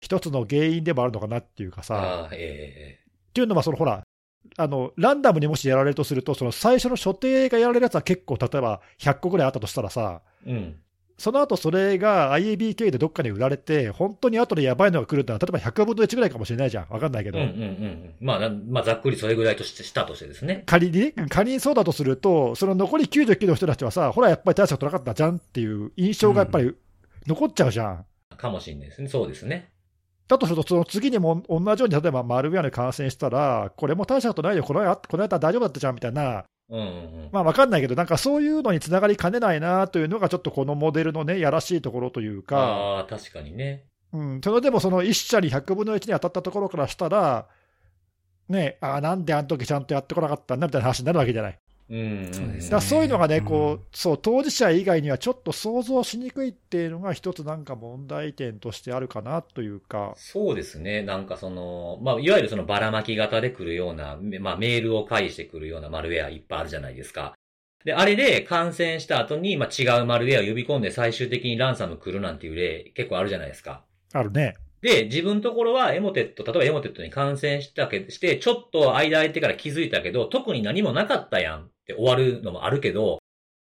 [0.00, 2.98] 一つの原因でもあるのかなっていうかさ、え
[3.30, 4.02] っていうのは、そのほら、
[4.56, 10.80] あのランダムにもしやられるとすると、その最初の所定がやられるやつは結構、例えば100個ぐらいあったとしたらさ、えうん。
[11.18, 17.38] その後それが IAB 経由でどっかに売られて、本当に後でやばいのが来るってのは、例えば100分の1ぐらいかもしれないじゃん、わかんないけど。
[17.38, 18.14] うんうんうんうん。
[18.20, 20.62] まあな、まあ、ざっくりそれぐらいとして、したとしてですね。
[20.66, 26.72] 仮にね、仮にそうだとすると、その残り99の人たちはさ、ほら、やっぱり大したことなかったじゃんっていう印象がやっぱり
[27.26, 28.04] 残っちゃうじゃん。
[28.36, 29.08] かもしれないですね。
[29.08, 29.70] そうですね。
[30.28, 37.28] だとすると、その次にも同じように、例えばマルウェアに感染したら、これも大したことないよ、この間この間大丈夫だったじゃんみたいな、うん。
[37.32, 43.84] まあ分かんないけど、なんかそういうのにつながりかねないなというのが、ちょっとこのモデルのね、やらしいところというか、ああ、確かにね。
[44.12, 47.46] うん、それでもその1社に100分の1に当たったところからしたら、
[48.48, 51.58] ね、ああ、なんであの時ちゃんとやってこなかったんだみたいな話になるわけじゃない。
[51.90, 52.28] うん。
[52.32, 61.02] そうですねだからそういうのがね、うんこう、そう、当事者以外にはちょっと想像しにくいっていうのが一つなんか問題点としてあるかなというか、そうですね。
[61.02, 67.34] なんかその、まあ、いわゆるそのばらまき型で来るような、めまあ、メールを介してくるようなマルウェアいっぱいあるじゃないですか。
[67.84, 73.84] で、あれで感染した後に、まあ、違うマルウェアを呼び込んで最終的にランサム来るなんていう例結構あるじゃないですか。
[74.12, 74.56] あるね。
[74.80, 83.18] で、自分のところはエモテット、例えばエモテットに感染したけして、ちょっと間空いてから気づいたけど、特に何もなかったやんって終わるのもあるけど、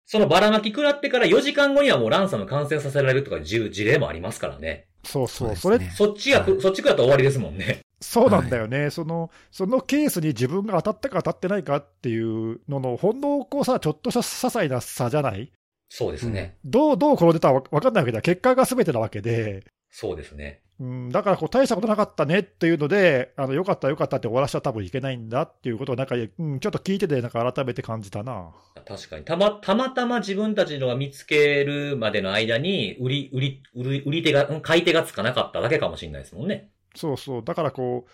[0.06, 4.86] そのばらまき食らってから4時間後にはもうランサム感染させられるとかいう事例もありますからね。
[5.04, 7.80] そうそう、それ、ねそっちがく、はいそっち食らったら終わりですもんね。
[8.00, 15.50] そうなんだよね、その、そのケースに自分が当たったか当たってないかっていうのの、ほんのこうさ、ちょっとした些細な差じゃない？
[15.88, 16.56] そうですね。
[16.64, 18.20] どう、どう転んでたか分かんないわけだ。
[18.20, 20.60] 結果が全てなわけで、そうですね。
[20.80, 28.50] うん、だからこう大したことなかったねっていうので、あのよかったよかったって終わらしちゃ多分いけないんだっていうことをなんか、うん、ちょっと聞いてて、なんか改めて感じたな。
[28.86, 29.24] 確かに。
[29.24, 36.70] たま、たまたま自分たちのが見つけるまでの間に、売り、売り、売り、売り手が、うん買い手がつかなかっただけかもしれないですもんね。
[36.96, 38.10] そうそう、だからこう、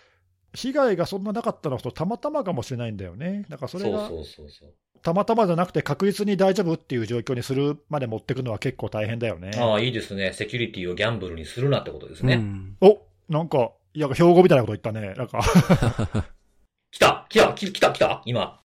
[0.53, 3.47] 被害がそんななかったのとたまたまかもしれないんだよね。
[3.49, 4.75] だからそれがそうそうそうそう。
[5.03, 9.53] たまたまじゃなくて確実に大丈夫っていう状況にするまで持っていくのは結構大変だよね。
[9.57, 10.33] ああ、いいですね。
[10.33, 12.37] セキュリティをギャンブルにするなってことですうね。
[12.37, 12.77] ん。
[12.81, 15.15] おなんか、いや、標語みたいなこと言ったね。
[15.15, 15.41] なんか、
[16.93, 18.61] 来た来た来た来た今。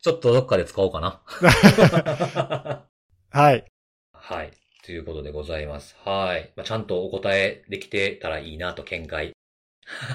[0.00, 1.20] ちょっとどっかで使おうかな。
[3.30, 3.64] はい。
[4.12, 4.52] はい。
[4.84, 5.96] ということでございます。
[6.04, 6.52] はい。
[6.54, 9.32] まあ、ちゃんとお答えできてたらいいなと見解。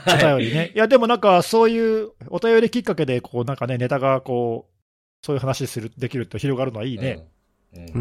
[0.07, 0.71] お便りね。
[0.73, 4.70] いや、でもなんか、そういうお便りきっかけで、こう、なんかね、ネタがこう、
[5.21, 7.13] そういう話する、できると広がるのはいいね。
[7.13, 7.31] うん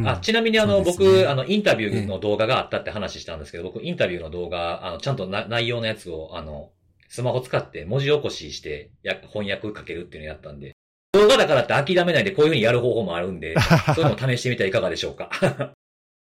[0.04, 6.70] あちなみにあの、ね僕、あの、インタビューの動画があったって話したんですけど、僕、インタビューの動画、あの、ちゃんとな内容のやつを、あの、
[7.08, 10.72] スマホ使って文字起こしして、や、翻訳かけるっていうのをやったんで、
[11.12, 13.54] 動画だからって諦めないでこういう風にやる方法もあるんで、
[13.94, 15.30] そういうのを試してみてはいかがでしょうか。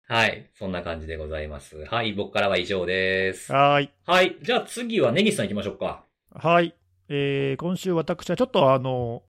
[0.09, 0.47] はい。
[0.55, 1.85] そんな感じでございます。
[1.87, 2.13] はい。
[2.13, 3.53] 僕からは以上です。
[3.53, 3.91] はーい。
[4.07, 4.37] はい。
[4.41, 6.05] じゃあ次はネギスさん行きましょうか。
[6.33, 6.75] はい。
[7.09, 9.25] えー今週私はちょっとあの、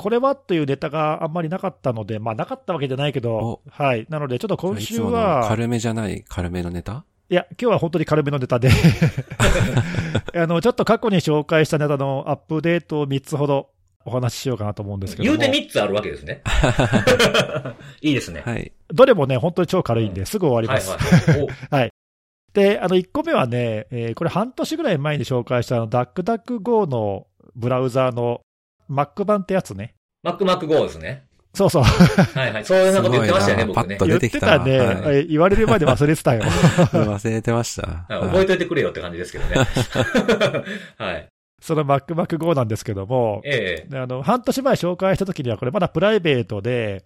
[0.00, 4.06] これはというネタがあんまりなかったので、まあなかったわけじゃないけどお、はい。
[4.08, 8.70] なのでちょっと今週は、軽めじゃない軽めのネタいや、今日は本当に軽めのネタで
[10.34, 13.68] あの、ちょっと過去に紹介したネタのアップデートを3つほど
[14.06, 16.40] お話ししようかなと思うんですけども言うて3つあるわけですね。
[18.00, 18.40] いいですね。
[18.42, 18.72] はい。
[18.88, 21.50] どれもね、本当に超軽いんで、すぐ終わりはいます。
[21.70, 21.88] はい。
[21.88, 28.40] おで、あの、1個目はね、えーこれ半年ぐらい前に紹介したあの、ダックダック GO のブラウザーの
[28.90, 29.94] Mac 版ってやつね。
[30.22, 31.24] マックマック GO ですね。
[31.54, 31.82] そうそう。
[31.82, 32.64] はいはい。
[32.64, 36.42] そういうなこと言ってましたよね、僕ね言ってたたね、はいえー言われるまで忘れてたよ。
[36.92, 38.06] 忘れてました。
[38.08, 39.56] 覚えといてくれよって感じですけどね。
[40.96, 41.28] はい。
[41.60, 47.04] その Mac Mac GO なんですけども、ええであの、半年前紹介した時にはこれまだプライベートで、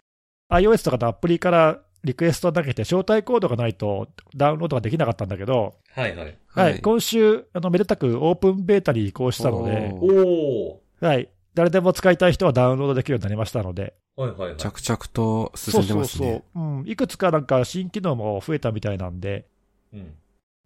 [0.52, 6.36] iOS とかのアプリからリクエストを投げて招待コードがないとダウンロードができなかったんだけど、はいはい。
[6.48, 11.06] はい、今週、あの、めでたくオープンベータに移行したので、おおー。
[11.06, 14.56] はい、誰でも使いたい人はダウンロードできるようになりましたので、はいはいはい。
[14.56, 16.26] 着々と進んでますね。
[16.26, 19.46] そうそうそう、うん、いくつかなんか新機能も増えたみたいなんで、
[19.92, 20.14] うん。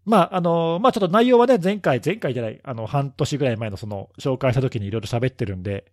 [0.05, 5.93] まあ、あの、まあちょっと内容はね、前回、前回じゃない、あの、半年ぐらい前のその、紹介した時にいろいろ喋ってるんで、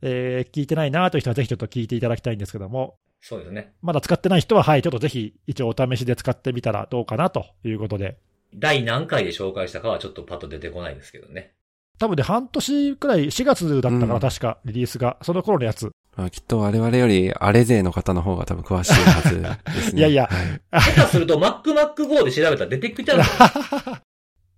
[0.00, 3.74] えー聞いてないなという人はぜひちょっと聞いていただきたいんですけども、そうですね。
[3.82, 8.18] まだ使ってない人は、はい、ちょっとぜひ一応お試しで使ってみたらどうかなということで、
[8.54, 11.52] 第何回で紹介したかはちょっとパッと出てこないですけどね。
[11.98, 15.90] 多分ね、半年くらい、4月だったかな、うん確か、リリースが、その頃のやつ。
[16.16, 20.00] まあきっと我々よりあれ勢の方の方が多分詳しいはずですね。
[20.00, 23.24] いやいやはい下手すると、マックマック GO で調べたら出てきたら、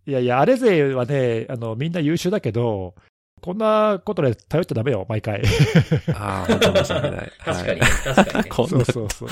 [0.06, 2.94] いやいや、あれ勢はね、あの、みんな優秀だけど、
[3.42, 5.42] こんなことで頼っちゃダメよ、毎回。
[6.14, 7.32] ああ、本当申し訳ない。
[7.44, 9.28] 確かに確かにそうそうそう。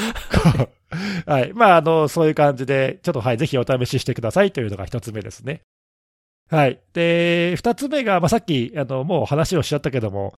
[1.26, 1.52] はい。
[1.54, 5.60] まあ、あの、そういう感じで、ちょっとはい、ぜひお試ししてくださいというのが一つ目ですね。
[6.50, 6.80] はい。
[6.94, 10.34] で、二つ目が、まあ、さっき、あの、もう話をしちゃったけども、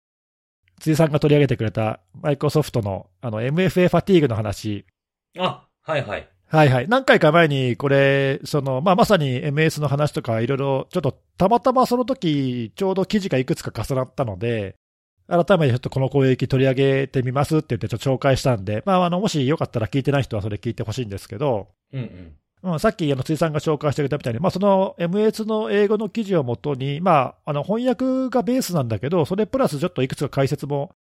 [0.80, 4.86] 辻さんが取り上げてくれた、マイクロソフトの、あの、MFA ファティーグの話。
[5.38, 6.28] あ、はいはい。
[6.48, 6.88] はいはい。
[6.88, 14.76] 何回か前に、これ、その、まあ、まさに MS の話とか、いろいろ、ちょっと、たまたまその時、ちょうど記事がいくつか重なったので、
[15.28, 22.34] 改めてちょっとこの攻撃取り上げてみますって言って、ちょっと紹介したんで、まあ、あの、もしよかったら聞いてない人はそれ聞いてほしいんですけど、うんうん。
[22.62, 30.91] うん、さっき、あの、辻さんが紹介してくれたみたいに、まあ、その MS の英語の記事をもとに、まあ、あの、翻訳がベースなんだけど、それプラスちょっといくつか解説も、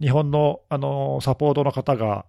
[0.00, 2.26] 日本の、あの、サポートの方が、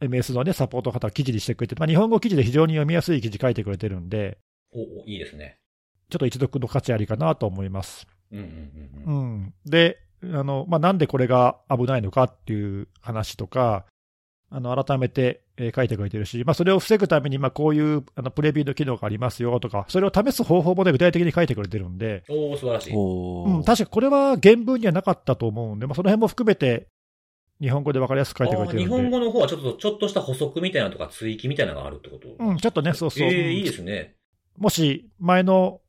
[0.00, 4.38] MS のね、サポートの方が記事にしてくれて、まあ、日本語記事で非常に読みやすい記事書いてくれてるんで、
[4.72, 5.58] お、おいいですね。
[6.10, 8.06] ちょっと一読の価値ありかなと思います。
[8.30, 8.44] うんうん
[9.06, 9.36] うんううん。
[9.46, 9.54] ん。
[9.64, 13.86] で、あの、まあ、なんでこれが危ないのかっていう話とか、
[14.50, 22.92] あの、改めて、えー書いてくれてるし、まあ、それを防ぐために、まあ、こういう、あの、プレビューの機能がありますよとか、それを試す方法もね、具体的に書いてくれてるんで、おー、素晴らしい。
[22.94, 26.88] おーうん、確かこれは原文にはなかったと思うんで、まあ、その辺も含めて、
[27.60, 28.84] 日本語で分かりやすく書いてくれてるんで。
[28.84, 32.28] 日本語の方はちょっと、ちょっとした補足みたいなのとか追記みたいなのがあるってこと？
[32.36, 33.28] うん、ちょっとね、そうそう。
[33.28, 34.16] ええうんいいですね。
[34.58, 35.80] もし、前の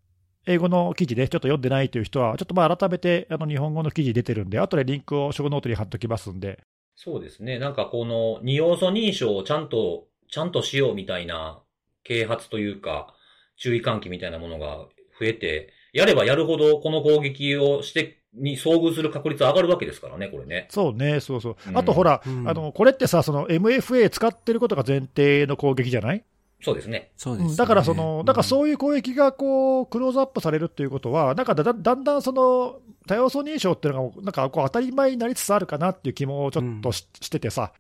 [0.46, 6.60] 英語の記事でちょっと読んでないという人は、ちょっとまあ改めてあの日本語の記事出てるんで、後でリンクをショーノートに貼っときますんで、
[6.96, 7.60] そうですね。
[7.60, 11.60] なんかこの二要素認証をちゃんと、ちゃんとしようみたいな
[12.04, 13.14] 啓発というか、
[13.58, 14.88] 注意喚起みたいなものが
[15.20, 20.68] 増えて、やればやるほどこの攻撃をして、に遭遇する確率上がるわけですからね、これね。
[20.70, 21.56] そうね、そうそう。
[21.70, 26.24] うんあとほら、うんあの、これってさ、その MFA 使ってることが前提の攻撃じゃない？
[26.62, 27.12] そうですね。
[27.16, 37.72] そうです、ねうんだからその、だからそういう攻撃がこう、クローズアップされるっていうことは、なんかだだだんだんその、多要素認証っていうのが、なんかこう当たり前になりつつあるかなっていう気もちょっとし,、しててさ、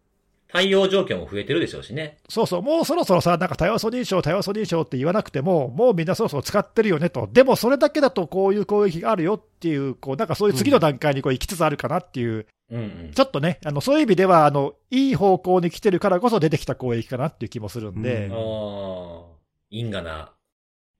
[0.55, 2.17] 対応状況も増えてるでしょうしね。
[2.29, 13.11] そうそう、もうそろそろさ、なんか多要素認証、多要素認証って言わなくても、もうみんなそろそろ使ってるよねと、でもそれだけだとこういう攻撃があるよっていう、こうなんかそういう次の段階にこう行きつつあるかなっていう、うんうん。
[13.13, 18.27] ちょっとね、あのそういう意味ではあの、いい方向に来てるからこそ出てきた攻撃かなっていう気もするんで。
[18.27, 19.35] うんああ、
[19.71, 20.31] 因果な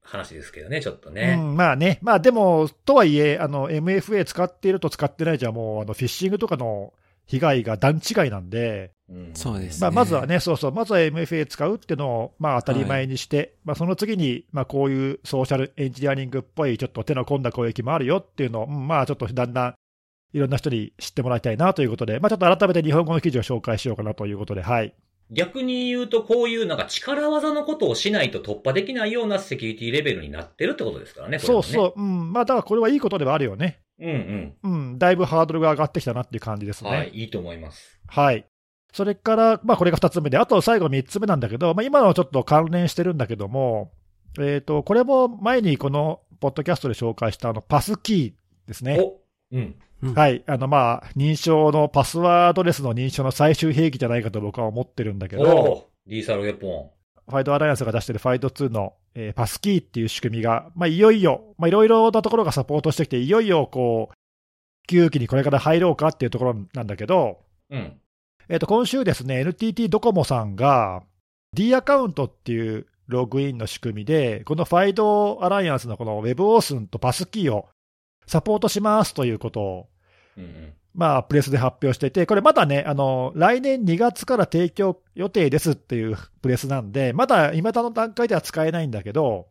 [0.06, 1.36] 話ですけどね、ちょっとうね。
[1.36, 6.94] ん、まあね、まあでも、とはいえ、あの MFA 使っていると使ってないじゃ、もうあのフィッシングとかの
[7.26, 19.76] 被害が段違いなんで、うんそうですまあ、まずはね、そうそう、まずは MFA 使うっていうのを、まあ、当たり前にして、まあ、その次に、まあ、こういうソーシャルエンジニアリングっぽい、ちょっと手の込んだ攻撃もあるよっていうのを、うんまあ、ちょっとだんだん
[20.34, 24.94] いろんな人に知ってもらいたいなということで、まあ、ちょっと改めて日本語の記事を紹介しようかなということで、はい。
[25.32, 31.64] 逆に言うと、こういうなんか力技のことをしないと突破できないようなセキュリティレベルになってるってことですからね、そうう。
[31.64, 33.80] そう、うん、まあ、だからこれはいいことではあるよね。
[34.00, 34.72] うんうん。
[34.72, 36.90] うん、だいぶハードルが上がってきたなっていう感じですね。
[36.90, 38.00] はい、いいと思います。
[38.08, 38.46] はい。
[38.94, 43.92] それから、まあ、これが2つ目で、あと最後3つ目なんだけど、まあ、今のはちょっと関連してるんだけども、
[44.40, 49.00] えっ、と、これも前にこのポッドキャストで紹介したあのパスキーですね。
[49.00, 49.18] お
[49.52, 49.76] うん。
[50.14, 50.44] はい。
[50.48, 56.92] あの、まあ、認証のパスワードレスの認証の最終兵器じゃないかと僕は思ってるんだけおど、おリーサルウェポ
[57.28, 67.40] ファイドアライアンスが出してるファイド2の、えーパスキーっていう仕組みが、まあ、いよいよ、まあ、いろいろなところがサポートしてきて、いよいよこう、9期にこれから入ろうかっていうところなんだけど、
[67.72, 67.76] ン。
[67.76, 68.02] うん。
[68.50, 71.04] えっ、と、今週ですね、NTT ドコモさんが
[71.54, 77.68] D アカウントっていうログインの仕組みで、このファイドアライアンスのこの Web オースンとパスキーを
[78.28, 79.88] サポートしますということを、
[80.38, 80.74] うんうん。
[80.94, 89.48] まあ、プレスで発表していて、これまだね、あの、来年2月から提供予定ですっていうプレスなんで、まだ今だの段階では使えないんだけど、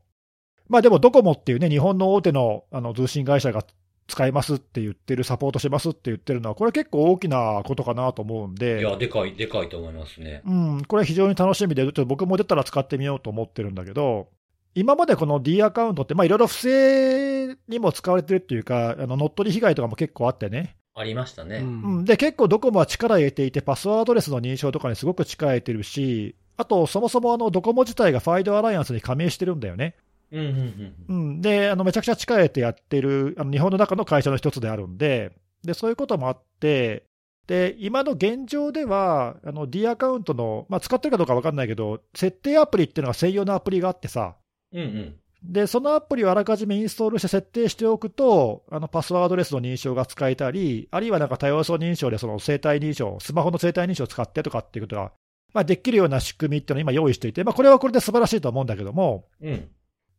[0.68, 3.62] まあでもドコモっていうね、日本の大手のあの通信会社が
[4.06, 8.80] 使いますって言ってる、サポートしますって言ってるのは、これ結構大きなことかなと思うんで。
[8.80, 10.42] いや、でかい、でかいと思いますね。
[10.46, 14.28] うん、これ非常に楽しみで、ちょっと僕も出たら使ってみようと思ってるんだけど、
[14.74, 20.76] 今までこの D アカウントって、まあいろいろ不正にも使われてるっていうか、あの乗っ取り被害とかも結構あってね。
[20.96, 21.58] ありましたね。
[21.58, 29.96] うん、で、結構ドコモは力入れていて、パスワードレスの認証とかにすごく力入れてるし、あと、そもそもあのドコモ自体がファイドアライアンスに加盟してるんだよね。
[30.30, 31.16] うんうんうん。
[31.16, 35.32] うん、で、あのめちゃくちゃ力入れてやってる、あの日本の中の会社の一つであるんで、
[35.64, 37.04] で、そういうこともあって、
[37.48, 44.36] で、今の現状では、あの D アカウントの、まあ、使ってるかどうか分かんないけど、設定アプリっていうのが専用のアプリがあってさ、
[44.74, 45.14] うんうん。
[45.44, 55.12] で、そのアプリをあらかじめインストールして設定しておくと、あのパスワードレスの認証が使えたり、あるいはなんか多要素認証でその生体認証、スマホの生体認証を使ってとかっていうことが、
[55.52, 59.68] まあ、できるような仕組みっていうのを今用意していて、まあ、これはこれで素晴らしいと思うんだけども、うん。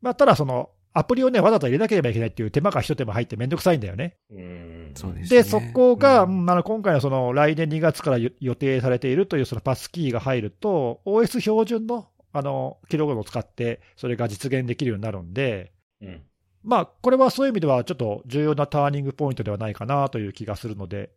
[0.02, 4.16] まあ、ただその、アプリをね、わざと入れなければいけないっていう手間が一手間入ってめんどくさいんだよね。
[4.32, 4.92] うん。
[4.96, 15.72] そうですで、そこが、ううんんあの今回のその来年2月から予予定されているというそのパスキーが入ると、OS 標準のあの記録を使って、それが実現できるようになるんで、
[16.02, 16.22] うん。
[16.64, 21.12] まあ、これはそういう意味では、ちょっと重要なターニングポイントではないかなという気がするので、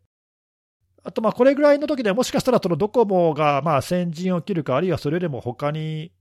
[1.03, 6.11] あと、まあ、これぐらいの時でもしかしたら、そのドコモがまあ先陣を切るか、あるいはそれよりも他に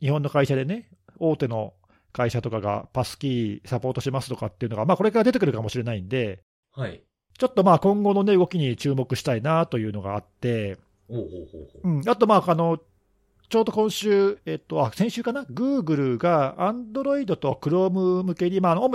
[0.00, 0.88] 日本の会社でね、
[1.18, 1.74] 大手の
[2.12, 6.40] 会社とかがパスキーサポートしますとかっていうのが、まあ、これから出てくるかもしれないんで、
[6.72, 7.02] はい。
[7.38, 10.78] ちょっとまあ今後の、ね、動きに注目したいなというのがあって。
[11.82, 12.78] うん、あとまああの、
[13.48, 18.90] ちょうど今週、えっと、あ先週かな、グーグルが Android と Chrome 向けに、まあ、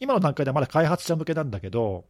[0.00, 2.04] 今の段階ではまだ開発者向けなんだけど、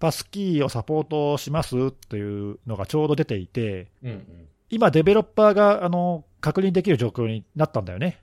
[0.00, 4.48] パスキーをサポートしますっていうのがちょうど出ていて、うんうん。
[4.70, 8.20] 今、デベロッパーがあの確認できる状況になったんだよね。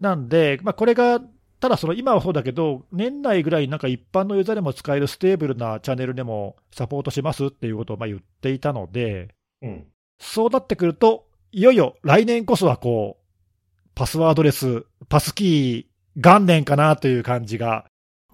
[0.00, 1.20] なんで、まあ、これが、
[1.60, 9.28] ただその今はそうだけど、年内ぐらいになんか一般のユーザーでも使える stable なチャンネルでもサポートしますっていうことをまあ言っていたので、
[9.62, 9.86] うん。
[10.18, 17.84] そうなってくると、いよいよ来年こそはこう、パスワードレス、パスキー元年かなという感じが、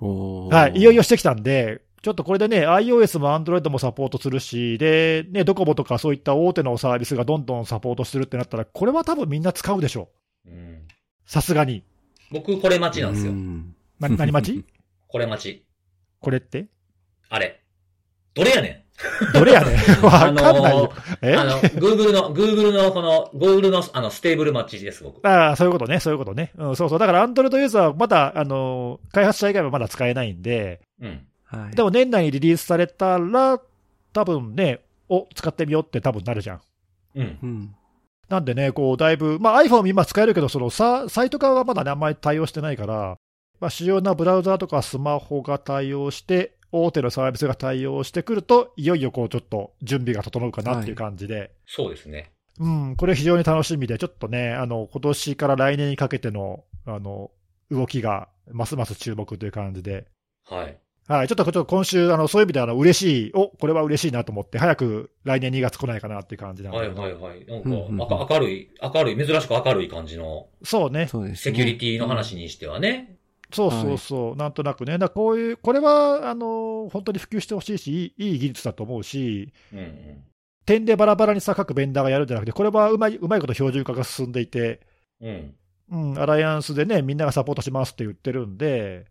[0.00, 10.10] はい、いよいよしてきたんで、ちょっとこれでね、iOS も Android もサポートするし、で、ね、ドコモとかそういった大手のサービスがどんどんサポートするってなったら、これは多分みんな使うでしょ
[10.46, 10.50] う。
[11.26, 11.82] さすがに。
[12.30, 13.34] 僕、これ待ちなんですよう。
[13.34, 14.64] んな、何待ち？
[15.08, 15.64] これ待ち。
[16.20, 16.68] これって？
[17.28, 17.60] あれ。
[18.34, 18.86] どれやね
[19.32, 20.92] どれやねん わかんないよ。
[21.22, 21.32] え？
[21.32, 21.38] ん。
[21.38, 25.26] あの、Google の、Google の、この、Google の、あの、ステーブルマッチです、僕。
[25.26, 26.52] ああ、そういうことね、そういうことね。
[26.56, 26.98] うん、そうそう。
[26.98, 31.20] だから Android ユーザーはまだ、あの、開発者以外はまだ使えないんで、うん。
[31.44, 31.76] はい。
[31.76, 33.60] でも年内にリリースされたら、
[34.12, 36.60] 多分ね、お、使ってみようって多分なるじゃん。
[37.14, 37.38] うん。
[37.42, 37.74] うん。
[38.28, 43.16] なんでね、こう、だいぶ、まあ iPhone 今使えるけど、そのササイト側はまだね、あんまり対応してないから、
[43.60, 52.32] まあ主要なブラウザーとかスマホが対応して、大手のサービスが対応してくると、いよいよこう、ちょっと準備が整うかなっていう感じで、そうですね。
[52.60, 57.30] うん、これ非常に楽しみで、ちょっとね、あの、今年から来年にかけての、あの、
[57.70, 60.06] 動きが、ますます注目という感じで、
[60.44, 60.78] はい。
[61.06, 67.46] はい、ちょっとちょっと今週、あの、そういう意味であの、嬉しい、お、これは嬉しいなと思って、早く来年2月来ないかなっていう感じなんで、はいはいはい。
[67.46, 71.52] なんか、うん明るい、明るい、珍しく明るい感じのそうね、そうですね。
[71.52, 73.16] セキュリティの話にしてはね。
[73.52, 80.24] そうそうそう、なんとなくね、だこういう、これは、あの、本当に普及してほしいし、いいいい技術だと思うし、うんうん。
[80.66, 84.80] 点でバラバラにさ、各ベンダーがやるんじゃなくて、これはうまい、うまいこと標準化が進んでいて、
[85.20, 85.54] うん。
[85.90, 89.06] うん、アライアンスでね、みんながサポートしますって言ってるんで、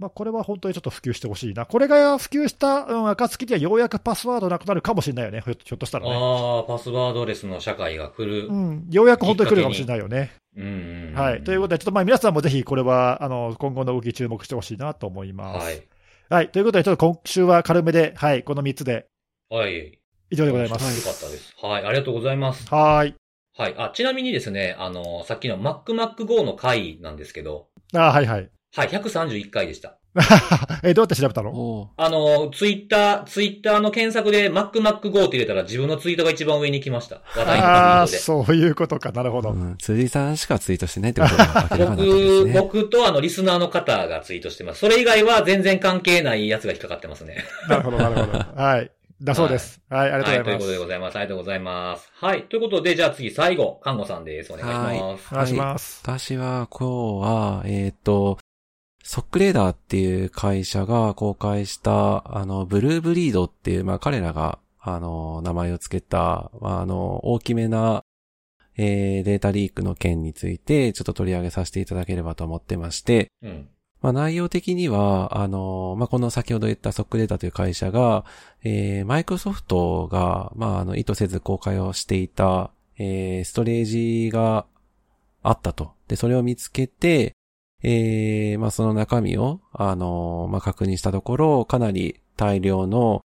[0.00, 1.66] まあ、これは本当にちょっと普及してほしいな。
[1.66, 6.12] これが普及した、うん、暁にはようやくパスワードなくなるかもしれないよね、ひょっとしたらね。
[6.12, 8.46] ああ、パスワードレスの社会が来る。
[8.46, 10.32] うん、ようやく本当に来るかもしれないよね。
[10.56, 11.12] うん。
[11.14, 11.44] はい。
[11.44, 15.64] ということで、ちょっとまあ皆さんもぜひこれは、あの、今後の動き注目してほしいなと思います。
[15.66, 15.82] はい。
[16.30, 16.48] はい。
[16.48, 19.06] ということで、ちょっと今週は軽めで、はい、この3つで
[19.50, 19.98] はい。
[20.30, 21.04] 以上でございまよす。
[21.04, 21.54] かったです。
[21.60, 21.84] はい。
[21.84, 22.66] ありがとうございます。
[22.72, 23.14] はい。
[23.56, 23.74] はい。
[23.76, 28.50] あ、ちなみにですね、あの、さっきの MacMacGo の回なんですけど、あはいはい。
[28.76, 29.96] はい、131回でした。
[30.82, 31.90] え、どうやって調べたの？
[31.96, 37.22] あの、ツイッター、ツイッターの検索で MacMacGo って入れたら自分のツイートが一番上に来ました。
[37.36, 39.12] 話題のああー、ツイーそういうことか。
[39.12, 39.50] なるほど。
[39.50, 41.84] うん、辻さんしかツイートしてないってことが明らかトで。
[41.84, 42.60] になったんです僕、ね。
[42.60, 44.80] 僕とあの、リスナーの方がツイートしてます。
[44.80, 47.44] それ以外は全然関係ないやつが引っかかってますね。
[47.68, 48.38] なるほど、なるほど。
[48.60, 48.90] はい。
[49.22, 49.80] だそうです。
[49.90, 50.44] はい、ありがとうございます。
[50.44, 51.16] はい、ということでございます。
[51.16, 52.12] ありがとうございます。
[52.14, 54.52] はい、ということで、じゃあ次最後、看護さんです。
[54.52, 55.28] お願いします。
[55.32, 56.00] お願いします。
[56.02, 58.38] 私は、今日は、えっ、と、
[59.02, 68.04] ソックレーダーっていう会社が公開した、あの、ブルーブリードっていう、まあ彼らが、あの、名前を付けた、まああの、大きめな、
[68.76, 73.68] えー、データリークの件について、ちょっと取り上げさせていただければと思ってまして、うん。
[74.00, 78.24] まあ内容的には、あの、まあこの先ほど言ったソックデータという会社が、
[78.62, 84.66] えー、マイクロソフトが、まああの、意図せず公開をしていた、えー、ストレージが
[85.42, 85.92] あったと。
[86.08, 87.34] で、それを見つけて、
[87.82, 93.22] えー、まあその中身を、あの、まあ確認したところ、かなり大量の、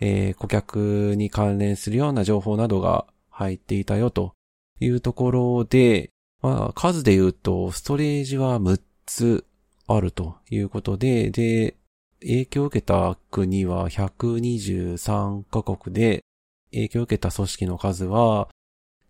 [0.00, 4.32] えー、顧客に関連するような情報などが入っていたよと
[4.80, 9.44] いうところで、まあ数で言うと、ストレージは6つ
[9.86, 11.76] あるということで、で、
[12.20, 16.24] 影響を受けた国は123カ国で、
[16.72, 18.48] 影響を受けた組織の数は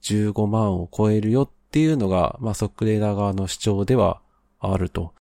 [0.03, 4.21] 15万を超えるよっていうのが、まあ、ソックレーダー側の主張では
[4.61, 5.15] あると。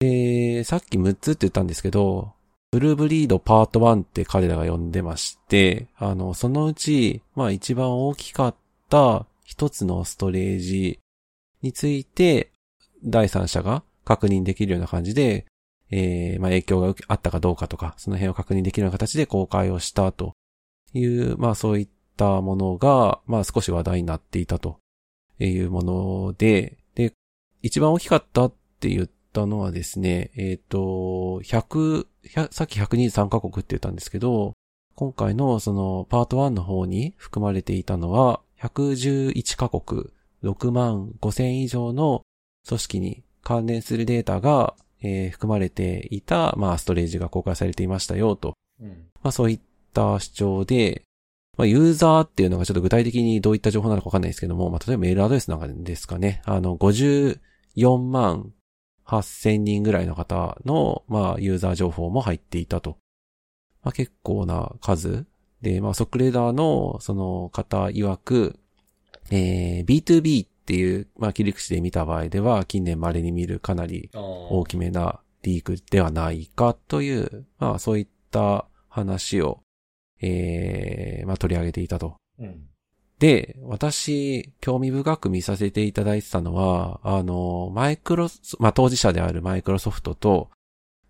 [0.00, 2.32] で、さっき6つって言ったんですけど、
[2.70, 8.54] ブルーブリードパート1って彼らが呼んでまして、あの、そのうち、まあ一番大きかっ
[8.90, 11.00] た一つのストレージ
[11.62, 12.52] について、
[13.04, 15.46] 第三者が確認できるような感じで、
[15.90, 20.34] えー、まあ影響があったかどうかとか、その辺を確認できるような形で公開をしたと
[20.92, 24.78] いう、まあそういったものが、まあ少し話題になっていたと
[25.38, 26.76] いうもの、で、
[27.62, 34.52] 一番大きかったって言ったのはですね、えっ、と、100、100さっき123カ国って言ったんですけど、
[34.94, 40.10] 今回のそのパート1の方に含まれていたのは、111カ国、
[40.42, 42.22] 6万5千以上の
[42.66, 48.54] 組織に関連するデータが、えー含まれていた、まあ、ストレージが公開されていましたよ、と。
[48.80, 48.88] うん。
[49.22, 49.60] まあ、そういっ
[49.92, 51.02] た主張で、
[51.58, 56.40] まあ、ユーザーっていうのがちょっと具体的にどういった情報なのかわかんないですけども、まあ、例えばメールアドレスなんかですかね。
[56.44, 58.52] あの、54万
[59.06, 62.96] 8000人ぐらいの方の、まあ、ユーザー情報も入っていたと。
[63.82, 65.26] まあ、結構な数。
[65.60, 68.58] で、まあ、ソックレーダーの、その方曰く、
[69.30, 79.60] えー、B2B っていう、まあ、切り口で見た場合では、近年稀に見るかなり大きめなリークではないかという、まあそういった話を、
[80.20, 82.16] えー、まあ取り上げていたと。
[82.38, 82.66] うん。
[83.18, 90.50] で、私、興味深く見させていただいてたのは、あの、マイクロス、まあ当事者であるマイクロソフトと、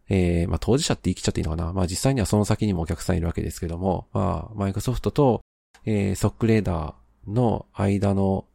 [0.08, 5.42] えー、まあ当事者って言い切っちゃっていいのかなまあ実際にはその先にもお客さんいるわけですけども、まあマイクロソフトと、
[5.84, 8.46] えー、ソックレーダーの間の、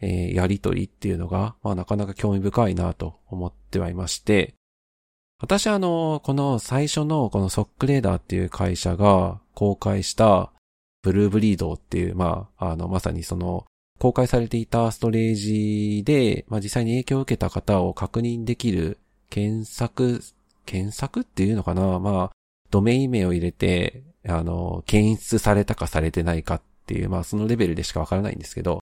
[0.00, 4.54] えー、やりとりっていうのが、まあなかなか興味深いなと思ってはいまして、
[5.40, 10.52] 私はあの、この最初のこのソックレーダーっていう会社が公開した
[11.02, 13.66] ブルーブリードっていう、まあ、あの、まさにその、
[13.98, 18.98] 公開されていたストレージで、まあ実際に影響を受けた方を確認できる
[19.30, 20.22] 検索、
[20.64, 22.30] 検索っていうのかなまあ、
[22.70, 28.78] ドメイン名を入れて、あの、検出されたかされてないかっていう、まあそのレベルでしかわからないんですけど、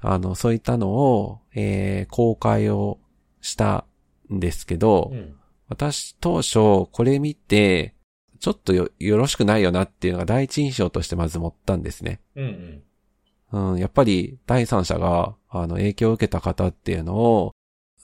[0.00, 2.98] あの、そういったのを、えー、公開を
[3.42, 3.84] した
[4.32, 5.36] んですけど、うん。
[5.68, 7.95] 私当初これ見て、
[8.40, 12.20] ちょっとよ、よろしくないよなっていうのが第一印象としてまず持ったんですね。
[12.34, 13.72] うんうん。
[13.72, 17.52] うん、やっぱり第三者が、あの、影響を受けた方っていうのを、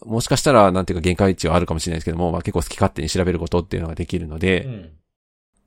[0.05, 4.91] もしかしたら、なんていうか限界値はあるかもしれないですけども、まあ結構好き勝手に調べることっていうのができるので、うん。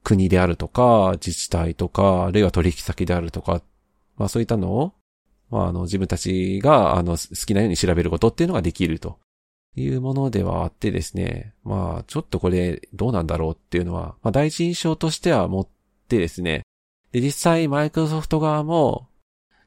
[0.04, 3.62] 国であるとか、自治体とか、あるいは取引先であるとか、
[4.18, 4.94] まあそういったのを、
[5.50, 9.20] まああの自分たちが、あの、好きなように調べることっていうのができると
[9.76, 15.68] いうものではあってですね、まあちょっとこれどうなんだろうっていうのは、まあ第一印象としては持っ
[16.08, 16.64] てですね、
[17.12, 19.08] で実際マイクロソフト側も、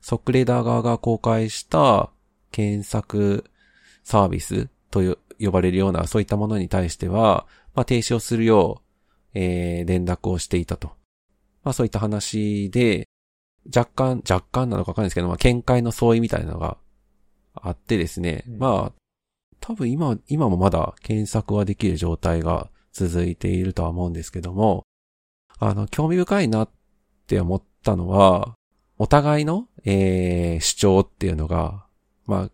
[0.00, 2.10] ソックレーダー側が公開した
[2.52, 3.44] 検索
[4.04, 8.82] サービスとよ呼ばれるようなそういったものに対しては、まあ停止をするよ
[9.34, 10.88] う、えー、連絡をしていたと。
[11.62, 13.06] まあそういった話で、
[13.74, 16.78] 若干、若干なのかわかんないですけど、まあ見解の相違みたいなのが
[17.54, 18.92] あってですね、うんまあ、
[19.68, 24.84] 多分今、今もまだ検索はできる状態が続いているとは思うんですけども、
[25.58, 26.70] あの、興味深いなっ
[27.26, 28.54] て思ったのは、
[28.96, 31.84] お互いの、えー、主張っていうのが、
[32.24, 32.50] まあ、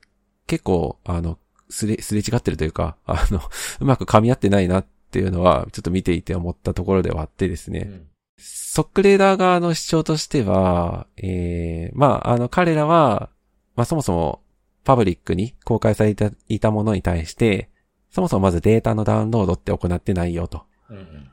[0.49, 1.39] 結構、あの、
[1.71, 3.41] すれ、すれ違ってるというか、あの、
[3.79, 7.81] うまく噛み合ってないなっていうのは、ちょっと見ていて思ったところではあってですね。
[7.87, 8.07] うん。
[8.39, 13.31] ソックレーダー側の主張としては、えー、まあ、あの、彼らは、
[13.77, 14.44] まあ、そもそも、
[14.85, 17.71] パブリックに公開されていたものに対して、
[18.11, 20.63] そもそもまずデータのダウンロードって行ってないよと。
[20.89, 21.31] うんうん。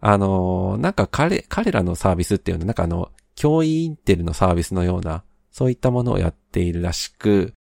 [0.00, 7.54] あのーなんか彼、彼らのサービスっていうのは、なんかあの、教員インテルのサービスのような、そういったものをやっているらしく、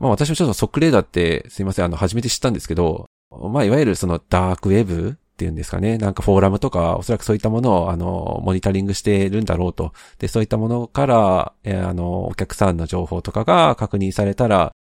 [0.00, 9.92] まあ私もちょっとソックレーダーって、すいません、あの、初めて知ったんですけど、まあいわゆるそのダークウェブっていうんですかね、なんかフォーラムとか、おそらくそういったものを、あの、モニタリングしてるんだろうと。
[10.18, 14.72] で、そういったものから、えーあの、お客さんの情報とかが確認されたら、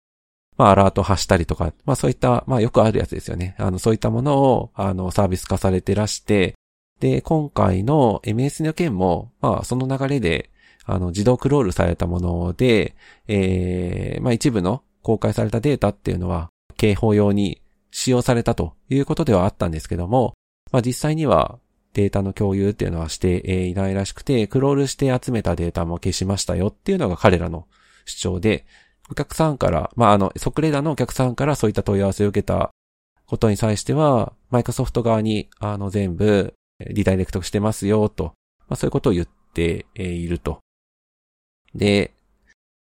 [0.56, 3.54] まあ、アラート発したりとか、まあそういった、まあよくあるやつですよね。
[3.58, 6.54] あの、そういったものを、あの、サービス化されてらして、
[7.00, 10.48] で、今回の MS の件も、まあ、その流れで、
[10.86, 12.96] あの、自動クロールされたもので、
[13.28, 16.48] えー、まあ一部の公開されたデータっていうのは、
[16.78, 20.34] 警報用に使用されたということではあったんですけども、
[20.76, 21.58] まあ実際には
[21.94, 27.66] データの共有っていうのはしていないらしくて、クロールして集めたデータも消しましたよっていうのが彼らの
[28.04, 28.66] 主張で、
[29.10, 32.68] お客さんから、まああの、ソクレダのお客さんからそういった問い合わせを受けた
[33.24, 36.52] ことに際しては、マイクロソフト側に、あの、全部、
[36.86, 38.34] リダイレクトしてますよ、と。
[38.68, 40.58] まあそういうことを言っていると。
[41.74, 42.12] で、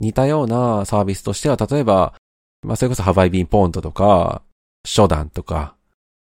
[0.01, 2.15] 似たようなサービスとしては、例えば、
[2.67, 4.43] まあそれこそハワイビンポントとか、
[4.85, 5.77] 初段とか、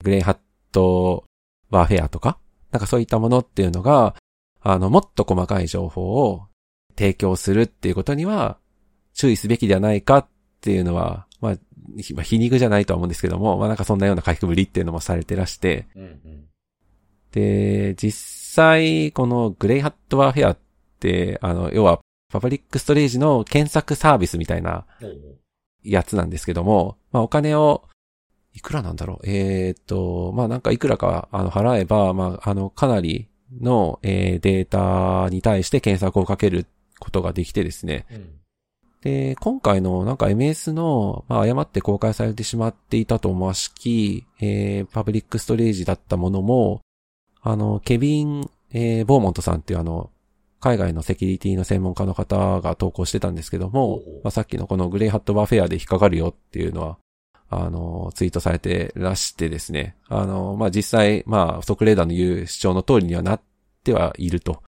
[0.05, 0.37] グレイハッ
[0.73, 1.25] ト
[1.73, 2.39] ワーフェアとか、
[2.71, 4.15] なんかそういったものっていうのが、
[4.61, 6.47] あの、もっと細かい情報を
[6.97, 8.59] 提供するっていうことには、
[9.15, 10.27] 注意すべきではないかっ
[10.61, 16.45] ていうのは、まあ、皮肉じゃないとは思うんですけども、まあなんかそんなような書きぶりっていうのもされてらして、うんうん。
[17.33, 18.13] で、実
[18.55, 20.59] 際、このグレイハットワーフェアっ
[21.01, 22.01] て、あの、要は、
[22.31, 24.87] パブリックストレージの検索サービスみたいな
[25.83, 27.89] やつなんですけども、まあお金を、
[28.55, 29.27] いくらなんだろう？
[29.27, 33.29] えーっと、まあなんかいくらか、あの、払えば、まあ、あの、かなり
[33.61, 34.69] の、えーデー
[35.25, 36.67] タに対して検索をかける
[36.99, 38.07] ことができてですね。
[38.11, 38.31] うん。
[39.03, 46.83] で、今回のなんか MS の、まあ、誤って公開されてしまっていたと思わしき、えー、パブリックストレージだったものも、
[47.41, 50.11] あの、ケビン、えー、ボーモントさんっていうあの、
[50.61, 56.99] 海外のセキュリティの専門家の方が投稿してたんですけどもまあ、さっきのこのグレイハットバーフェアで引っかかるよっていうのは、
[57.55, 63.41] あの、ツイートされてらしてですね、あの、まあ、実際、まあ、ソクレーダーの言う主張の通りにはなっ
[63.85, 64.63] てはいると。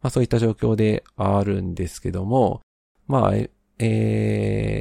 [0.00, 2.62] まあ、そういった状況であるんですけども、
[3.06, 3.48] まあ、え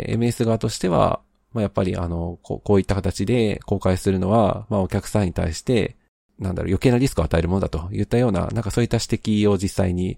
[0.09, 1.21] ー MS 側としては、
[1.53, 5.97] まあ、やっぱりあの、こうこういった形で公開するのは、まあ、お客さんに対して、
[6.39, 10.17] なんだろう、余計なリスクを与えるものだと言ったような、なんかそういった指摘を実際に、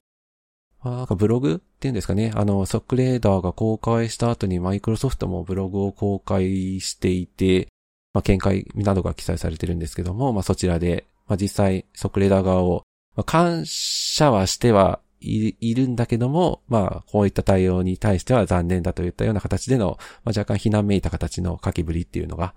[0.83, 7.67] まあ、なんかブログっていうんですかね、あの、ソックレーダーが公開した後にマイクロソフトもブログを公開していて、
[8.15, 12.81] まあ、見解などが記載されてるんですけども、まあ、そちらで、まあ、実際、ソックレーダー側を、
[13.15, 22.55] まあ、感謝はしてはいいるんだけども、まあ、こういった対応に対しては残念だといったような形での、まあ、若干非難めいた形の書きぶりっていうのが、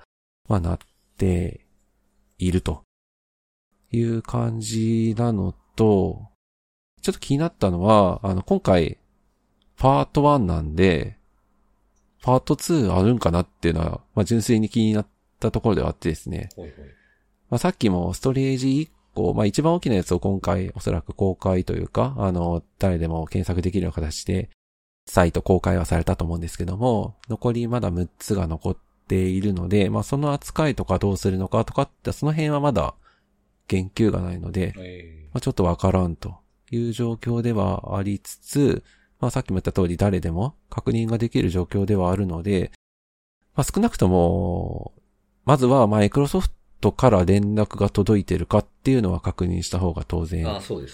[0.49, 0.79] まあ、なっ
[1.19, 1.67] て
[2.39, 2.85] いると
[3.93, 6.31] いう感じなのと、
[7.03, 8.99] ちょっと気になったのは、あの、今回、
[9.81, 11.17] パート1なんで、
[12.23, 15.07] パート2あるんかなっていうのは、まあ、純粋に気になっ
[15.41, 16.51] たところではあってですね。
[16.55, 16.85] ほいほい。
[17.49, 24.51] まあ、さっきもストレージ1個、まあ、一番大きなやつを今回おそらく公開というか、あの、誰でも検索できるような形で
[25.07, 28.77] サイト公開はされたと思うんですけども、残りまだ6つが残っ
[29.09, 32.95] ているので、まあその扱いとかどうするのかとかって、その辺はまだ
[33.67, 34.75] 言及がないので、
[35.33, 36.37] まあ、ちょっとわからんと
[36.71, 38.85] いう状況ではありつつ、
[39.21, 42.73] まあさっきも言った通り誰でも確認ができる状況ではあるので、
[43.55, 44.93] まあ少なくとも、
[45.45, 46.49] まずはマイクロソフ
[46.81, 50.47] トから連絡が届いてるかっていうのは確認した方が当然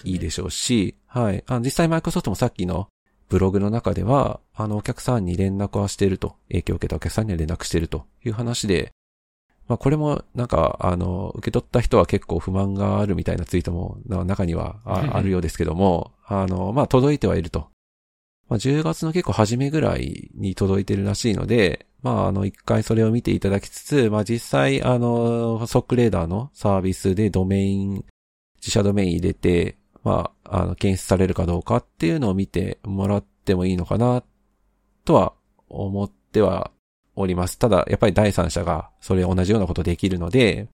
[0.03, 1.43] いいでしょうし、はい。
[1.47, 2.87] あ実際マイクロソフトもさっきの
[3.29, 8.91] ブログの中では、あの、お客さんに連絡はしていると、影響を受けたお客さんには連絡しているという話で、
[9.67, 17.67] まあこれもなんか、あの、受け取った人は結構不満があるみたいなツイートも中にはあるようですけども、あの、まあ届いてはいると。
[18.49, 28.05] まあ10月の結構初めぐらいに届いてるらしいので、まああの一回それを見ていただきつつ、まあ実際あの、ソックレーダーのサービスでドメイン、
[28.57, 34.23] 自社ドメイン入れて、まあ、あの、検出されるかどうかっていうのを見てもらってもいいのかな、
[35.03, 35.33] とは
[35.67, 36.71] 思っては
[37.15, 37.59] おります。
[37.59, 40.69] ただ、やっぱり第三者がそれ同じようなことできるので、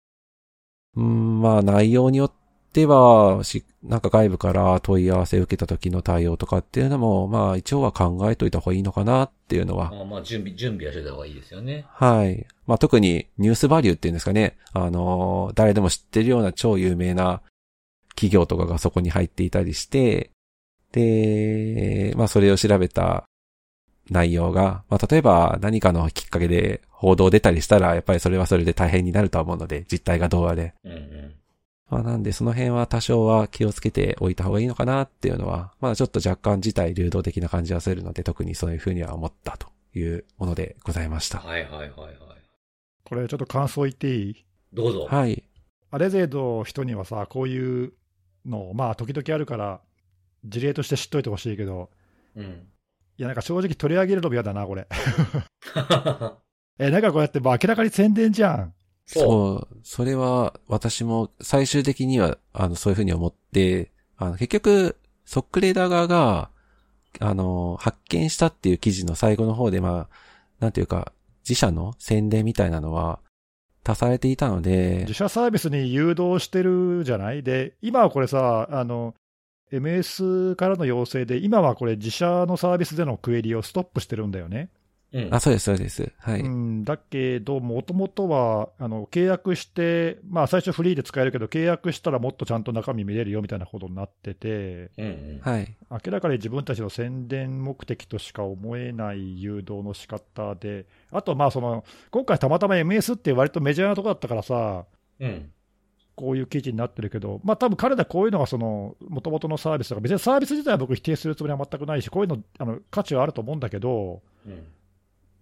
[0.96, 2.32] うん、まあ内容によっ
[2.74, 9.92] ては、し、なんか外部から問い合わせを受けた時の対応とかっていうのも、まあ一応は考えといた方がいいのかなっていうのは。
[9.92, 11.86] まあまあ準備、準備はしてた方がいいですよね。
[11.90, 12.46] はい。
[12.66, 14.58] まあ特にニュースバリューっていうんですかね。
[14.74, 17.42] あの、誰でも知ってるような超有名な
[18.16, 20.32] 企業とかがそこに入っていたりして、
[20.92, 23.24] で、まあそれを調べた
[24.10, 30.74] 内容が、まあ例えば何かのきっかけで報道出たりしたら、やっぱりそれはそれで大変になるとは思うので、実態がどうあれ。
[30.84, 31.36] うんうん、
[31.94, 41.38] まあなんでその辺は多少は気をつけておいた方がいいのかなっていうのは、まあちょっと若干自体流動的な感じはするので、特にそういうふうには思ったというものでございました。
[41.38, 42.18] はいはいはいはい。
[43.06, 44.46] これちょっと感想言っていい？
[44.74, 45.08] どうぞ。
[45.08, 45.44] はい。
[45.92, 47.94] あれ程度人にはさ、こういう
[48.44, 49.80] の、まあ、時々あるから、
[50.46, 51.92] 事例として知っといてほしいけど、
[52.36, 52.68] うん、
[53.20, 54.88] いや、なんか正直取り上げるのも嫌だな、これ。
[56.80, 58.74] え、なんかこうやってもう明らかに宣伝じゃん。
[59.06, 59.78] そう。
[59.84, 66.50] それは、私も最終的には、あの、そういうふうに思って、あの、結局、ソックレーダー側が、
[67.20, 70.16] あの、発見したっていう記事の最後の方で、まあ、
[70.60, 71.12] なんていうか、
[71.44, 73.20] 自社の宣伝みたいなのは、
[73.86, 75.00] 足されていたので。
[75.02, 77.44] 自社サービスに誘導してるじゃない？
[77.44, 79.14] で、今はこれさ、あの、
[79.72, 84.70] MS からの要請で、今はこれ自社のサービスでのクエリをストップしてるんだよね。
[85.14, 86.12] うん、あ、そうです、そうです。
[86.18, 86.42] はい。
[86.42, 95.08] うん、だけど、もともとは、あの、契約して、まあ、最初フリーで使えるけど、契約したらもっとちゃんと中身見れるよみたいなことになってて、うんう
[95.38, 95.76] ん、はい。
[95.92, 104.86] 明らかに自分たちの宣伝目的としか思えない誘導の仕方で、あと、まあ、その、今回たまたま MS って割とメジャーなとこだったからさ、
[105.20, 105.52] うん。
[106.16, 114.64] こういう記事になってるけど、まあ多分彼らこういうのがその、もともとのサービスとか、別にサービス自体は僕否定するつもりは全くないし、こういうの、あの、価値はあると思うんだけど、うん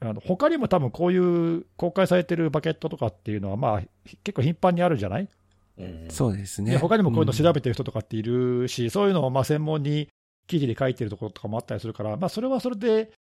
[0.03, 1.17] あの他にも多分こうい
[1.57, 3.81] う公開されてるバケットとかっていうのは、まあ、
[4.23, 5.27] 結構頻繁にあるじゃない？
[6.09, 6.77] そうですね。
[6.77, 10.09] 他にもこういうの調べてる人とかっているし、うん、そういうのをまあ専門に
[10.47, 13.11] 記事で書いてるところとかもあったりするから、まあ、それはそれで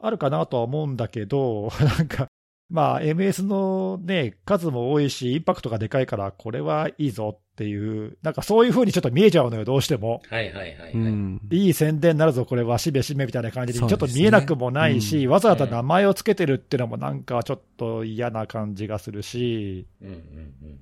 [0.00, 2.28] あるかなとは思うんだけど、 なんか、
[2.70, 10.22] まあ、MS のね、数も多いし、インパクトがでかいから、これはいいぞっていう、なんかそういうふうにちょっと見えちゃうのよ、どうしても。
[10.30, 11.56] はいはいはい、はい。
[11.56, 20.80] いい宣伝になるぞ、これは、しべしめみたいな感じで、ちょっと見えなくもないし、ねうん、わざわざ名前をつけてるっていうのもなんかちょっと嫌な感じがするし、うんうんうん、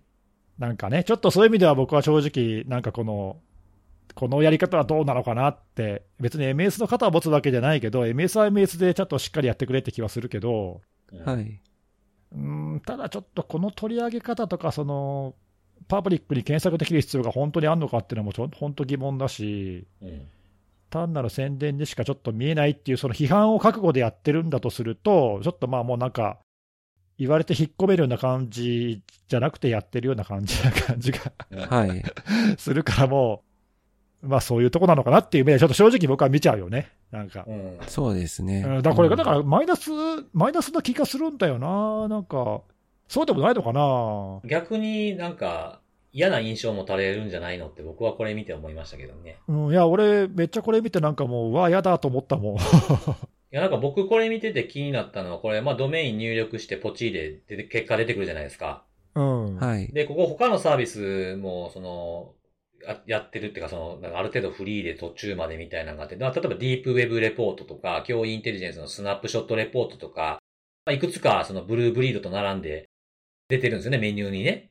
[0.58, 3.38] なんかね、ちょっとそういう意味では僕は正直、なんかこの、
[4.14, 10.82] このやり方はどうなのかなって、別に MS の肩を持つわけじゃないけど、MS は MS でちょっとしっかりやってくれって気はするけど、
[11.24, 11.58] はい。
[12.32, 15.34] うんただちょっとこの取り上げ方とか、その
[15.88, 20.26] パブリックに検索できる必要が本当にあるのかっていうのもちょ本当疑問だし、うん、
[20.90, 26.38] 単なる宣伝でしかちょっと見えないっていう、その批判を覚悟でやってるんだとすると、ちょっとまあもうなんか、
[27.18, 31.32] 言われて引っ込めるような感じじゃなくてやってるような感じな感じが
[31.70, 32.02] はい、
[32.58, 33.42] するからも
[34.22, 36.90] う、まあそういうとこなのかなっていう目で、ちょっと正直僕は見ちゃうよね。
[37.10, 37.44] なんか。
[37.46, 38.62] うん、そうですね。
[38.62, 39.90] だからこれが、だからマイナス、
[40.32, 42.08] マイナスな気がするんだよな。
[42.08, 42.62] なんか、
[43.08, 44.40] そうでもないのかな？
[44.48, 45.80] 逆になんか、
[46.12, 49.36] 嫌な印象も垂れるんじゃないのって僕はこれ見て思いましたけどね。
[49.48, 52.56] うん、いや、俺、めっちゃこれ見てなんかもう、うわ、嫌だと思ったもん。
[52.56, 52.58] い
[53.50, 58.84] や、なんか僕これ見てて気になったのは、これ、まあドメイン入力してポチで結果出てくるじゃないですか。
[59.14, 59.56] うん。
[59.56, 59.88] はい。
[59.88, 62.32] で、ここ他のサービスも、その、
[63.06, 70.38] やってるっていうか、その、なんかある程度フリーで途中までみたいなのがあって、例えばディープウェブレポートとか、教員インテリジェンスのスナップショットレポートとか、
[70.86, 72.88] まあ、いくつかそのブルーブリードと並んで
[73.48, 74.70] 出てるんですよね、メニューにね。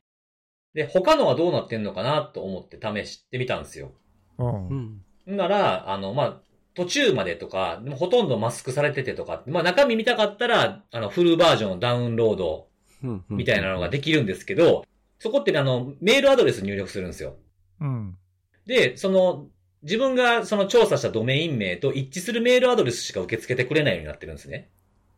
[0.73, 3.91] で、他のはどうなってんのかなと思って試してみたんですよ。
[4.37, 5.01] うん。
[5.25, 6.41] なら、あの、まあ、
[6.75, 12.67] 途中までとか、でもほとんどマスクされててとか、まあ中身見たかったら、あの、フルバージョンをダウンロード
[13.29, 14.85] みたいなのができるんですけど、
[15.19, 17.37] そこってね、あの、メールアドレス入力するんですよ。
[17.79, 18.17] うん。
[18.65, 19.47] で、その、
[19.83, 24.69] 自分がその調査したドメイン名と一致するメールアドレスしか受け付けてくれないようになってるんですね。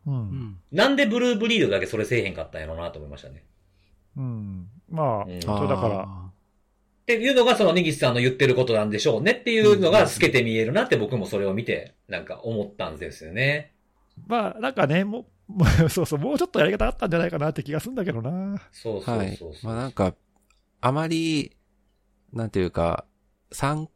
[0.08, 0.12] う。
[0.12, 0.60] うんん。
[0.72, 3.43] なんでブルーブリードだけそれせえへんかったんやろうなと思いましたね。
[4.18, 4.68] うん。
[4.89, 13.74] まあ、うんそうだから、っていうのがそのネギスさんの言ってることなんでしょうねっていうのが透けて見えるなって僕もそれを見てなんか思ったんですよね。
[14.28, 18.62] まあ、なんかね、もう、 そうそう、もうちょっとやり方あったんじゃないかなって気がするんだけどな。
[18.72, 19.53] そうそうはいそう。
[19.53, 19.72] そう。
[19.72, 20.16] まあなんか、
[20.82, 21.55] あまり、
[22.34, 23.05] なんていうか、
[23.51, 23.88] 参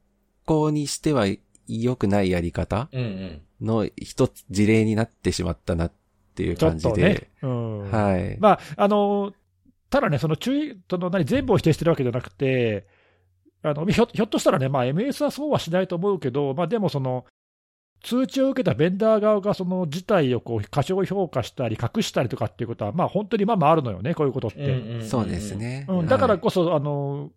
[0.46, 1.26] 考にしては
[1.68, 2.90] 良くないやり方。
[3.62, 5.92] の一つ事例になってしまったなっ
[6.42, 6.92] ていうちょ感じで。
[6.92, 7.30] っとね。
[7.44, 7.92] うん。
[7.92, 8.38] はい。
[8.40, 9.34] まあ、あの、
[9.90, 12.88] ただね、その注意、その何、全部を否定してるわけじゃなくて、
[13.64, 17.26] あの、ひょひょっとしたらね、まあ、MS はそうはしないと思うけど、まあ、でもその、
[18.04, 25.02] 通知を受けたベンダー側がその事態をこう過小評価したり、隠したりとかっていうことは、まあ、本当にまあまああるのよね、こういうことって。
[25.04, 25.56] そうです。
[25.56, 25.86] ね。
[25.88, 27.30] うん、だからこそ、あの、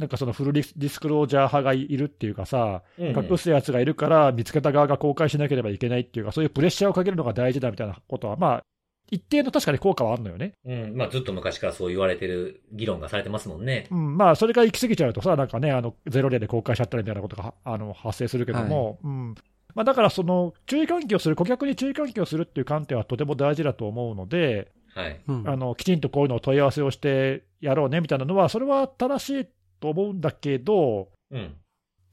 [0.00, 8.64] なんかそのフルディスクロージャー派がいるっていうかさ、うんうん隠すやつがいるから、見つけた側が公開しなければいけないっていうか、そういうプレッシャーをかけるのが大事だみたいなことは、まあ、
[9.10, 10.54] 一定の確かに効果はあるのよね。
[10.64, 10.96] うん。
[10.96, 13.88] まあずっと昔からそう言われてる議論がされてますもんね。
[13.90, 19.34] うん、まあ、それが行き過ぎちゃうとさ、なんかね、あのゼロ例で公開しちゃったりみたいなことがあの発生するけども、うん
[19.74, 25.20] まあ、だから、その注意喚起をする、顧客に注意喚起をするっていう観点はとても大事だと思うので、はい。
[25.28, 29.48] うんあのきちんとこういうのを問い合わせをしてやろうねみたいなのは、それは正しい
[29.80, 31.54] と思うんだけど、うん。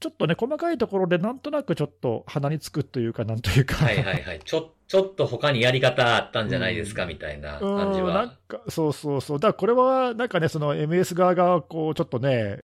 [0.00, 3.84] ちょっとね、細かいところでなんとなくちょっと鼻につくというか、なんというか。
[3.84, 4.40] はいはいはい。
[4.44, 8.34] ちょ、ちょっと他にやり方あったんじゃないですかみたいな感じうん、なんは。
[8.46, 9.40] か、そうそうそう。
[9.40, 12.60] だからこれは、なんかね、その MS 側が、こう、ちょっとね、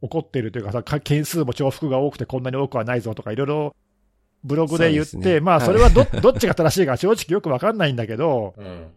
[0.00, 3.76] 怒ってるというかさ、か件数も重複が多くてこんなに多くはないぞとか、いろいろ
[4.44, 8.92] ブログで言って、ねまあ、それはど、どっちが正しいか正直よくわかんないんだけど、うん。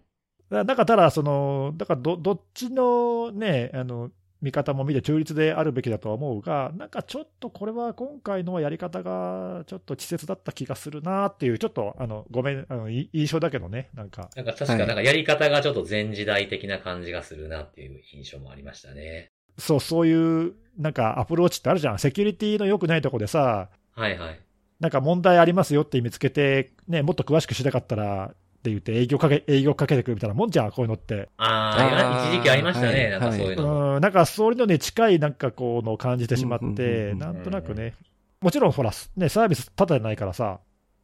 [0.50, 4.12] だだから、ただ、その、だからど、どっちのね、あの、
[4.42, 14.30] 見方も見て中立であるべきだとは思うが、なんかちょっとこれは今回のやり方がちょっと稚拙だった気がするなっていう、ちょっと、あの、ごめん、あの、い印象だけどね、なんか。
[14.36, 19.32] なんか確かなんかやり方がちょっと前時代的な感じがするなっていう印象もありましたね。
[19.58, 22.00] そう、そういう、なんかアプローチってあるじゃん。
[22.00, 24.40] セキュリティの良くないとこでさ、はいはい。
[24.80, 31.30] なんか問題ありますよって見つけて、ね、もっと詳しくしなかったらって言って営業かけ、営業かけてくるみたいなもんじゃん、こういうのって。
[31.38, 33.04] ああ一時期ありましたね。
[33.04, 33.96] はいなんかそういうの。
[33.96, 37.94] うん、なんかそういうのに近いなんかこうのを感じてしまって、うんなんとなくね、
[38.42, 40.60] もちろんほら、ね、サービスただじゃないからさ、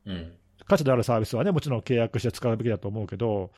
[0.06, 0.34] うん。
[0.68, 3.52] 価値のあるサービスはね、もちろん契約して使うべきだと思うけど、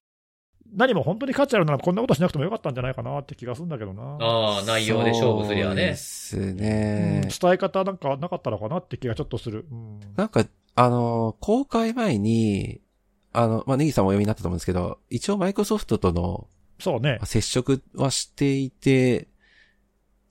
[0.73, 4.17] 何も本当に価値あるならこんなことしなくてもよかったんじゃないかなって気がするんだけどな。
[4.19, 5.95] ああ、内容で勝負すりゃそうでね。
[5.95, 7.29] すうんね。
[7.39, 9.65] 伝え方なんかなかったのかなって気がちょっとする。
[9.71, 10.45] うんなんか、
[10.75, 12.81] あの、公開前に、
[13.37, 16.47] あの、まあ、ネギさんもお読みになったと思うんですけど、一応マイクロソフトとの
[16.79, 17.19] そうね。
[17.23, 19.27] 接触はしていて、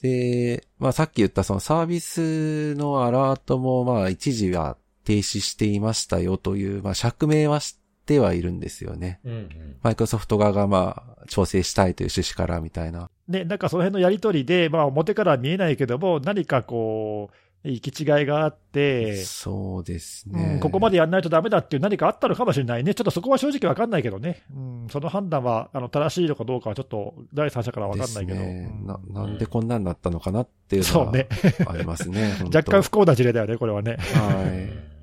[0.03, 9.21] で、まあ、さっき言ったそのサービスのアラートも、まあ、一時は停止していましたよという、まあ、釈明はしてはいるんですよね。
[9.25, 9.77] うんうん。
[9.83, 13.11] マイクロソフト側がまあ、調整したいという趣旨からみたいな。
[13.29, 20.57] ね、なんかその辺のやり取りで、まあ、表からは見えないけども、何かこう、行き違いがあって、そうですうね。
[20.57, 22.95] ん、ここまでやんないとダメだっていう何かあったのかもしれないね。
[22.95, 24.45] ちょっとそこは正直わかんないけどね。
[24.55, 28.39] うん、その判断はあの正しいのかどうかはちょっと第三者からわかんないけど。
[28.39, 31.29] ねうんな、なんでこんなんなったのかなっていうのはそうね。
[31.67, 32.35] ありますね。
[32.41, 33.97] 本当若干不幸な事例だよね、これはね。
[33.97, 34.43] は
[34.83, 34.97] い。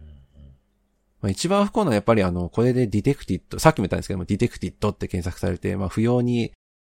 [1.23, 6.51] まあ、一番不幸なのはやっぱりあの、これで detected、さっきも言ったんですけども、 detected って検索されて、まあ、不要に、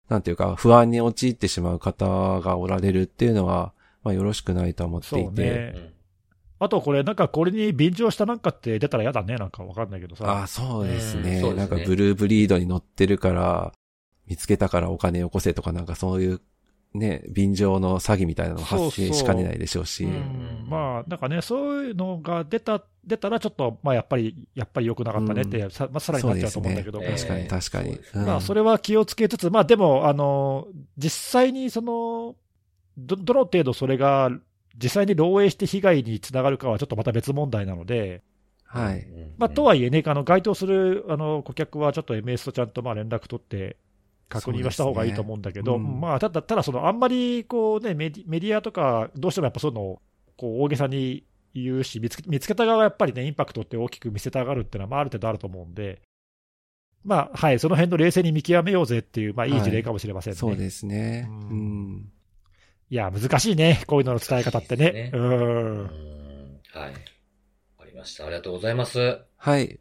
[0.09, 3.73] なんていうか、不安に陥ってしまう方がおられるっていうのは、
[4.07, 5.97] まあ、よろしくないと思っていて。
[6.59, 10.25] あとこれ、なんかこれに便乗したなんかって出たら嫌だね、なんかわかんないけどさ。
[10.25, 11.41] ああ、そうですね。
[11.53, 13.73] なんか、ブルーブリードに乗ってるから、
[14.25, 16.41] 見つけたからお金よこせとか、なんかそういう、
[16.93, 20.05] ね、便乗の詐欺みたいなの発生しかねないでしょうし。
[20.05, 20.13] ううん。
[20.13, 27.99] ん、まあ、なんかね、そういうのが出た、出たらちょっと、まあやっぱり、やっぱり良くなかったねって、さまあ、さらになっちゃうと思うんだけど、確かに確かに。
[28.15, 32.35] まあ、それは気をつけつつ、まあ、でも、あの、実際にその、
[32.97, 34.31] ど、どの程度それが、
[34.75, 38.23] 実際に漏洩して被害につながるかはちょっとまた別問題なので、
[38.65, 38.99] はい。
[38.99, 43.77] うんまあ、とはいえね、あの、該当する、あの、顧客はちょっと MS とちゃんとまあ連絡取って、
[44.29, 50.01] 確認はした方がいいと思うんだけど、ねうんまあ、ただ、ただ、その、あんまり、こうね、メディアとか、どうしてもやっぱそういうのを、
[50.35, 51.23] こう、大げさに
[51.53, 56.01] 言うし、見つけ見つけた側はやっぱりね、インパクトって大きく見せたがるっていうのは、まあ、ある程度あると思うんで、
[57.05, 60.37] まあ、はい、その辺の冷静に見極めようぜっていう、まあ、いい事例かもしれませんね。
[60.37, 61.25] そうですね。
[61.29, 62.11] ううんん。
[62.89, 64.91] いや、難しいね、こういうのの伝え方ってね。
[64.91, 65.29] ねうん。
[65.29, 65.33] う
[65.83, 66.91] んはい。
[66.91, 66.93] わ
[67.79, 68.25] かりまました。
[68.25, 69.19] ありがとうございます。
[69.35, 69.79] はい。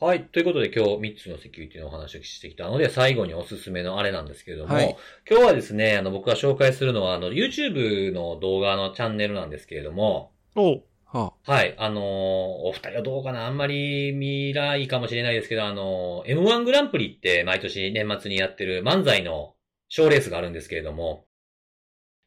[0.00, 0.24] はい。
[0.26, 4.96] ということで今日3つのセキュリティのお話をしてきたので、最後におすすめのあれなんですけれども、はい
[5.28, 11.74] 今日はですね、あの、僕が紹介するのは、あの、YouTube の動画のチャンネルなんですけれども、おうははい。
[11.78, 13.46] あのーお二人はどうかな？
[13.46, 19.54] あんまり見ないかもしれないですけど、あのー M1 グランプリって毎年年末にやってる漫才の
[19.88, 21.24] 賞レースがあるんですけれども、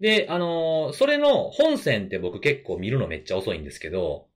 [0.02, 4.28] で、あのーそれの本戦って僕結構見るのめっちゃ遅いんですけど、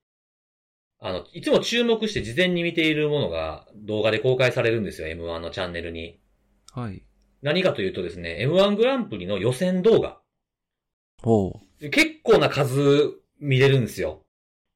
[1.00, 6.20] あの、いつも注目して事前に見ているものが動画で公開されるんですよ、M1 のチャンネルに。
[6.72, 7.04] はい。
[7.42, 10.20] 何かというとですね、M1 グランプリの予選動画。
[11.24, 11.54] おう。
[11.80, 14.22] で結構な数見れるんですよ。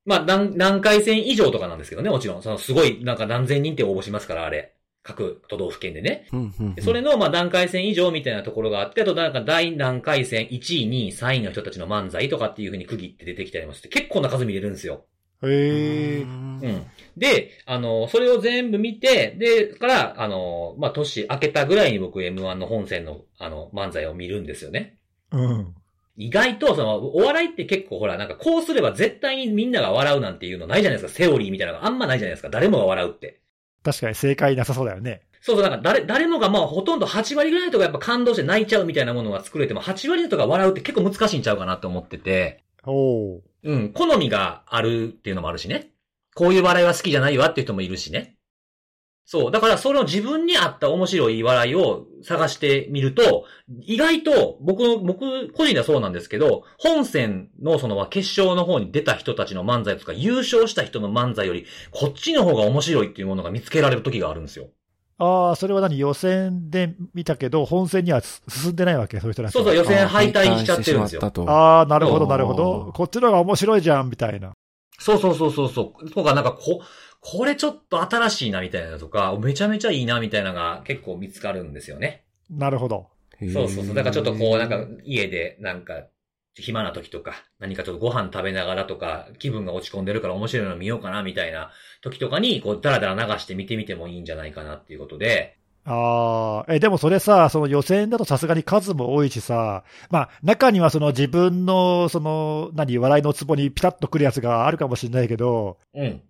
[0.05, 2.41] まあ、何、何回戦以上とかなんですけどね、もちろん。
[2.41, 4.75] そのすごい、なんか何千人って応募しますから、あれ。
[5.09, 6.27] 各都道府県でね。
[6.31, 6.75] うん、うん。
[6.75, 15.05] でそれの、まあ、段階戦以上みたいなところがあって、あと、なんか、第何回戦、1位、2位、3位の人たちの漫才とかっていう風に区切って出てきたりもして、結構な数見れるんですよ。
[15.43, 16.21] へえ。
[16.21, 16.85] うんうん。
[17.17, 24.97] で、あの、それを全部見て、で、から、あの、まあ、年明けたぐらいに僕 M1 の本戦の、あの、漫才を見るんですよね。
[25.31, 25.75] うん。
[26.17, 31.17] 意外と、その、お笑いって結構ほら、なんかこうすれば絶対にみんなが笑うなんていうのないじゃないですか。
[31.17, 32.49] セオリーみたいなのがあんまないじゃないですか。
[32.49, 33.39] 誰もが笑うって。
[33.83, 35.21] 確かに正解なさそうだよね。
[35.41, 45.91] そうそう、なんか誰、誰もがまあほとんど8割ぐらいの人がやっぱ感動して泣いちゃうみたいなものが作れても、8割の人が笑うって結構難しいんちゃうかなと思ってて、おううん、好みがあるっていうのもあるしね。
[46.35, 48.37] こういう笑いは好きじゃないわっていう人もいるしね。
[49.31, 49.51] そう。
[49.51, 53.45] だから、その自分に合った面白い笑いを探してみると、
[53.79, 64.69] 意外と、僕の、僕、個人ではそうなんですけど、本戦のその決勝の方に出た人たちの漫才とか、優勝した人の漫才より、こっちの方が面白いっていうものが見つけられる時があるんですよ。
[65.19, 71.51] ああ、それは何予選で見たけど、本戦には進んでないわけそういう人たそうそう、予選敗退しちゃってるんですよあ。
[71.51, 72.91] ああ、なるほど、なるほど。
[72.95, 74.53] こっちの方が面白いじゃん、みたいな。
[74.99, 76.09] そうそうそうそうそう。
[76.11, 76.81] とか、なんかこ、
[77.21, 82.23] これちょっと新しいなみたいなのとか、めちゃめちゃいいなみたいなのが結構見つかるんですよね。
[82.49, 83.09] なるほど。
[83.53, 83.95] そうそうそう。
[83.95, 86.03] だからちょっとこう、なんか家でなんか
[86.55, 95.55] 暇な時とか、何かちょっとご飯食べながらとか、気分が落ち込んでるから面白いの見ようかなみたいな時とかに、こう、ダラダラ流して見てみてもいいんじゃないかなっていうことで、
[95.85, 106.21] ああ、え、でもそれさ、その予選だとさすがに数も多いしさ、まあ、中にはその自分の、その、何、笑いのツボにピタッとくるやつがあるかもしれないけど、うん。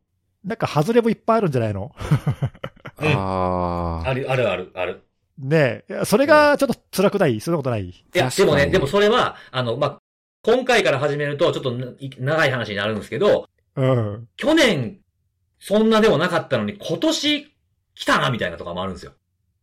[0.44, 1.94] なんか外れもいっぱいあるんじゃないの？
[2.98, 4.10] ああ。
[4.10, 5.04] ある、あるある、ある。
[5.38, 7.40] ねえ、それがちょっと辛くない？
[7.40, 7.84] そんなことない？
[7.90, 9.98] いや、でもね、でもそれは、あの、まあ、
[10.44, 11.72] 今回から始めるとちょっと
[12.20, 14.28] 長い話になるんですけど、うん。
[14.36, 15.00] 去年、
[15.60, 17.56] そんなでもなかったのに、今年
[17.96, 19.14] 来たなみたいなとかもあるんですよ。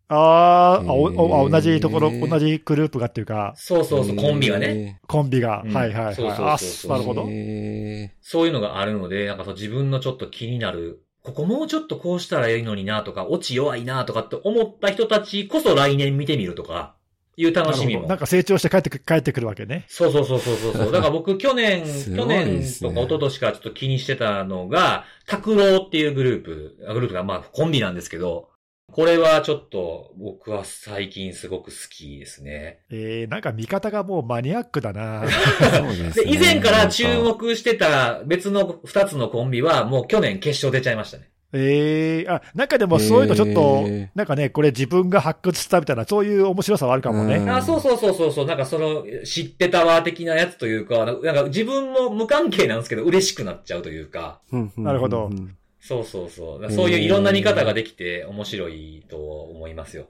[0.09, 4.75] あーあ、同じところ、同じグループがっていうか、そうそうそう、コンビがね。
[4.75, 5.01] ね。
[5.09, 5.63] コンビが。
[5.65, 6.15] うんはいはいはい。
[6.15, 7.27] そうそうそうなるほど。
[7.29, 16.95] へそういうのがあるので、なんかそう自分のちょっと気になる、ここもうちょっとこうしたらいいのになとか、落ち弱いなとかって思った人たちこそ来年見てみるとか、
[17.39, 18.19] いう楽しみもなん。
[18.19, 19.85] か成長して帰ってく帰ってくるわけね。
[19.89, 20.93] そうそうそうそうそうそう。
[20.93, 28.49] だから僕去年、す去年とか一昨年からちょっと気にしてたのが、拓郎っていうグループ、あグループがまあコンビなんですけど、
[28.97, 32.79] これはちょっと僕は最近すごく好きですね。
[32.89, 35.23] えー、なんか見方がもうマニアックだな。
[35.29, 36.35] そうですで、ね。
[36.35, 41.29] 以前から注目してた別の二つのコンビはもう去年決勝出ちゃいましたね。
[41.53, 47.37] ええあ、なんかでもそういうのちょっと、へーなんかね、これ自分が発掘したみたいな、そういう面白さはあるかもね。
[47.37, 55.55] うんあ、そうそうそうそうそう、なんかその、知ってたわ的なやつというか、なんか自分も無関係なんですけど嬉しくなっちゃうというか、うんうんなるほどうん
[55.87, 56.73] そうそうそう。
[56.73, 60.07] そういういろんな見方ができて面白いと思いますよ。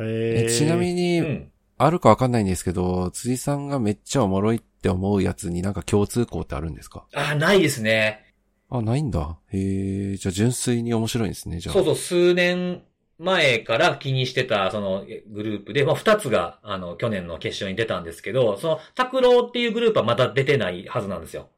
[0.00, 1.50] へえちなみうに、ん。
[1.76, 7.06] あるかわかんないんですけど、辻さんがめっちゃおもろいって思うやつになんか共通項ってあるんですか？
[7.14, 8.34] あ、ないですね。
[8.68, 9.38] あ、ないんだ。
[9.52, 11.74] へえ、じゃあ純粋に面白いんですね、じゃあ。
[11.74, 12.82] そうそう、数年
[13.18, 21.48] 前から気にしてた、そのえグループで、まあ、二つが、あの、去年の決勝に出たんですけど、その、拓郎っていうグループはまだ出てないはずなんですよ。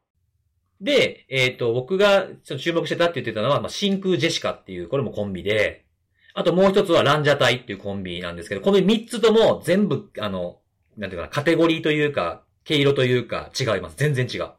[0.81, 5.85] で、えっ、と、僕がちょっと注目してたって言ってたのは、まあ、真空ジェシカっていう、これもコンビで、
[6.33, 10.59] あともう一つはランジャタイっていうコンビなんですけど、この三つとも全部、あの、
[10.97, 13.95] なんていうかな、カテゴリーというか、毛色というか、違います。
[13.97, 14.49] 全然違う。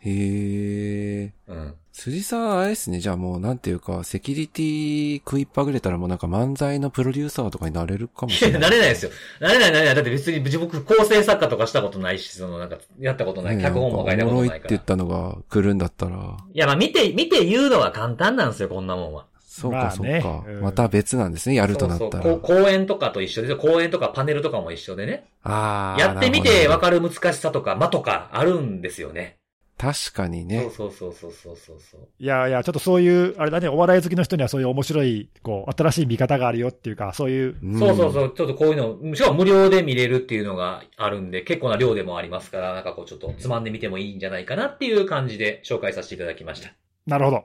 [0.00, 1.34] へえ。
[1.46, 1.74] うん。
[2.02, 2.98] 辻さん、あれですね。
[2.98, 8.60] じゃあもう、なんていうか、セキュリティ食いっぱぐれたらもうなんか漫才のプロデューサーとかになれるかもしれない。
[8.62, 9.10] なれないですよ。
[9.38, 9.94] なれない、なれない。
[9.94, 13.56] だって別に僕、構成作家とかしたことないし、その、なんか、やったことない。
[13.58, 14.58] ね脚本も書いたなんかおもろいことないから。
[14.60, 19.26] って言ったのが来るんだったら、いや、まあ見て、見て言うのは簡単なんですよ、こんなもんは。
[19.46, 22.10] そうか、そうまあねか、うんまた別なんですね、やるとなったら。
[22.12, 23.58] そうそうこう講演とかと一緒ですよ。
[23.58, 25.24] 講演とかパネルとかも一緒でね。
[25.42, 26.00] ああ。
[26.00, 29.39] やってみてわるかる難しさとか、間とかあるんですよね。
[29.80, 30.70] 確かにね。
[30.76, 32.00] そうそうそうそうそうそう。
[32.18, 46.74] いやいや、ちょっとそういう、あれだね、お笑い好きの人にはそういう面白い、こう、新しい見方があるよっていうか、そういう、そうそううそう、ちょっとこういうの、しかも無料で見れるっていうのがあるんで、結構な量でもありますから、なんかこうちょっとつまんでみてもいいんじゃないかなっていう感じで紹介させていただきました。
[47.06, 47.44] なるほど。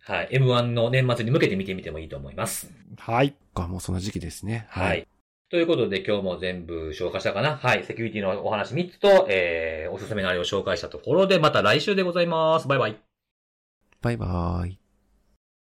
[0.00, 0.30] はい。
[0.32, 2.72] M1 の年末に向けて見てみてもいいと思います。
[2.98, 3.34] はい。
[3.54, 4.66] か、もうその時期ですね。
[4.70, 5.06] はい。。
[5.50, 7.56] ということで今日も全部紹介したかな？
[7.56, 7.84] はい。
[7.84, 12.68] セキュリティのお話3つと、えー、おすすめのあれを紹介したところで、また来週でございます。
[12.68, 12.96] バイバイ。
[14.02, 14.87] バイバイ。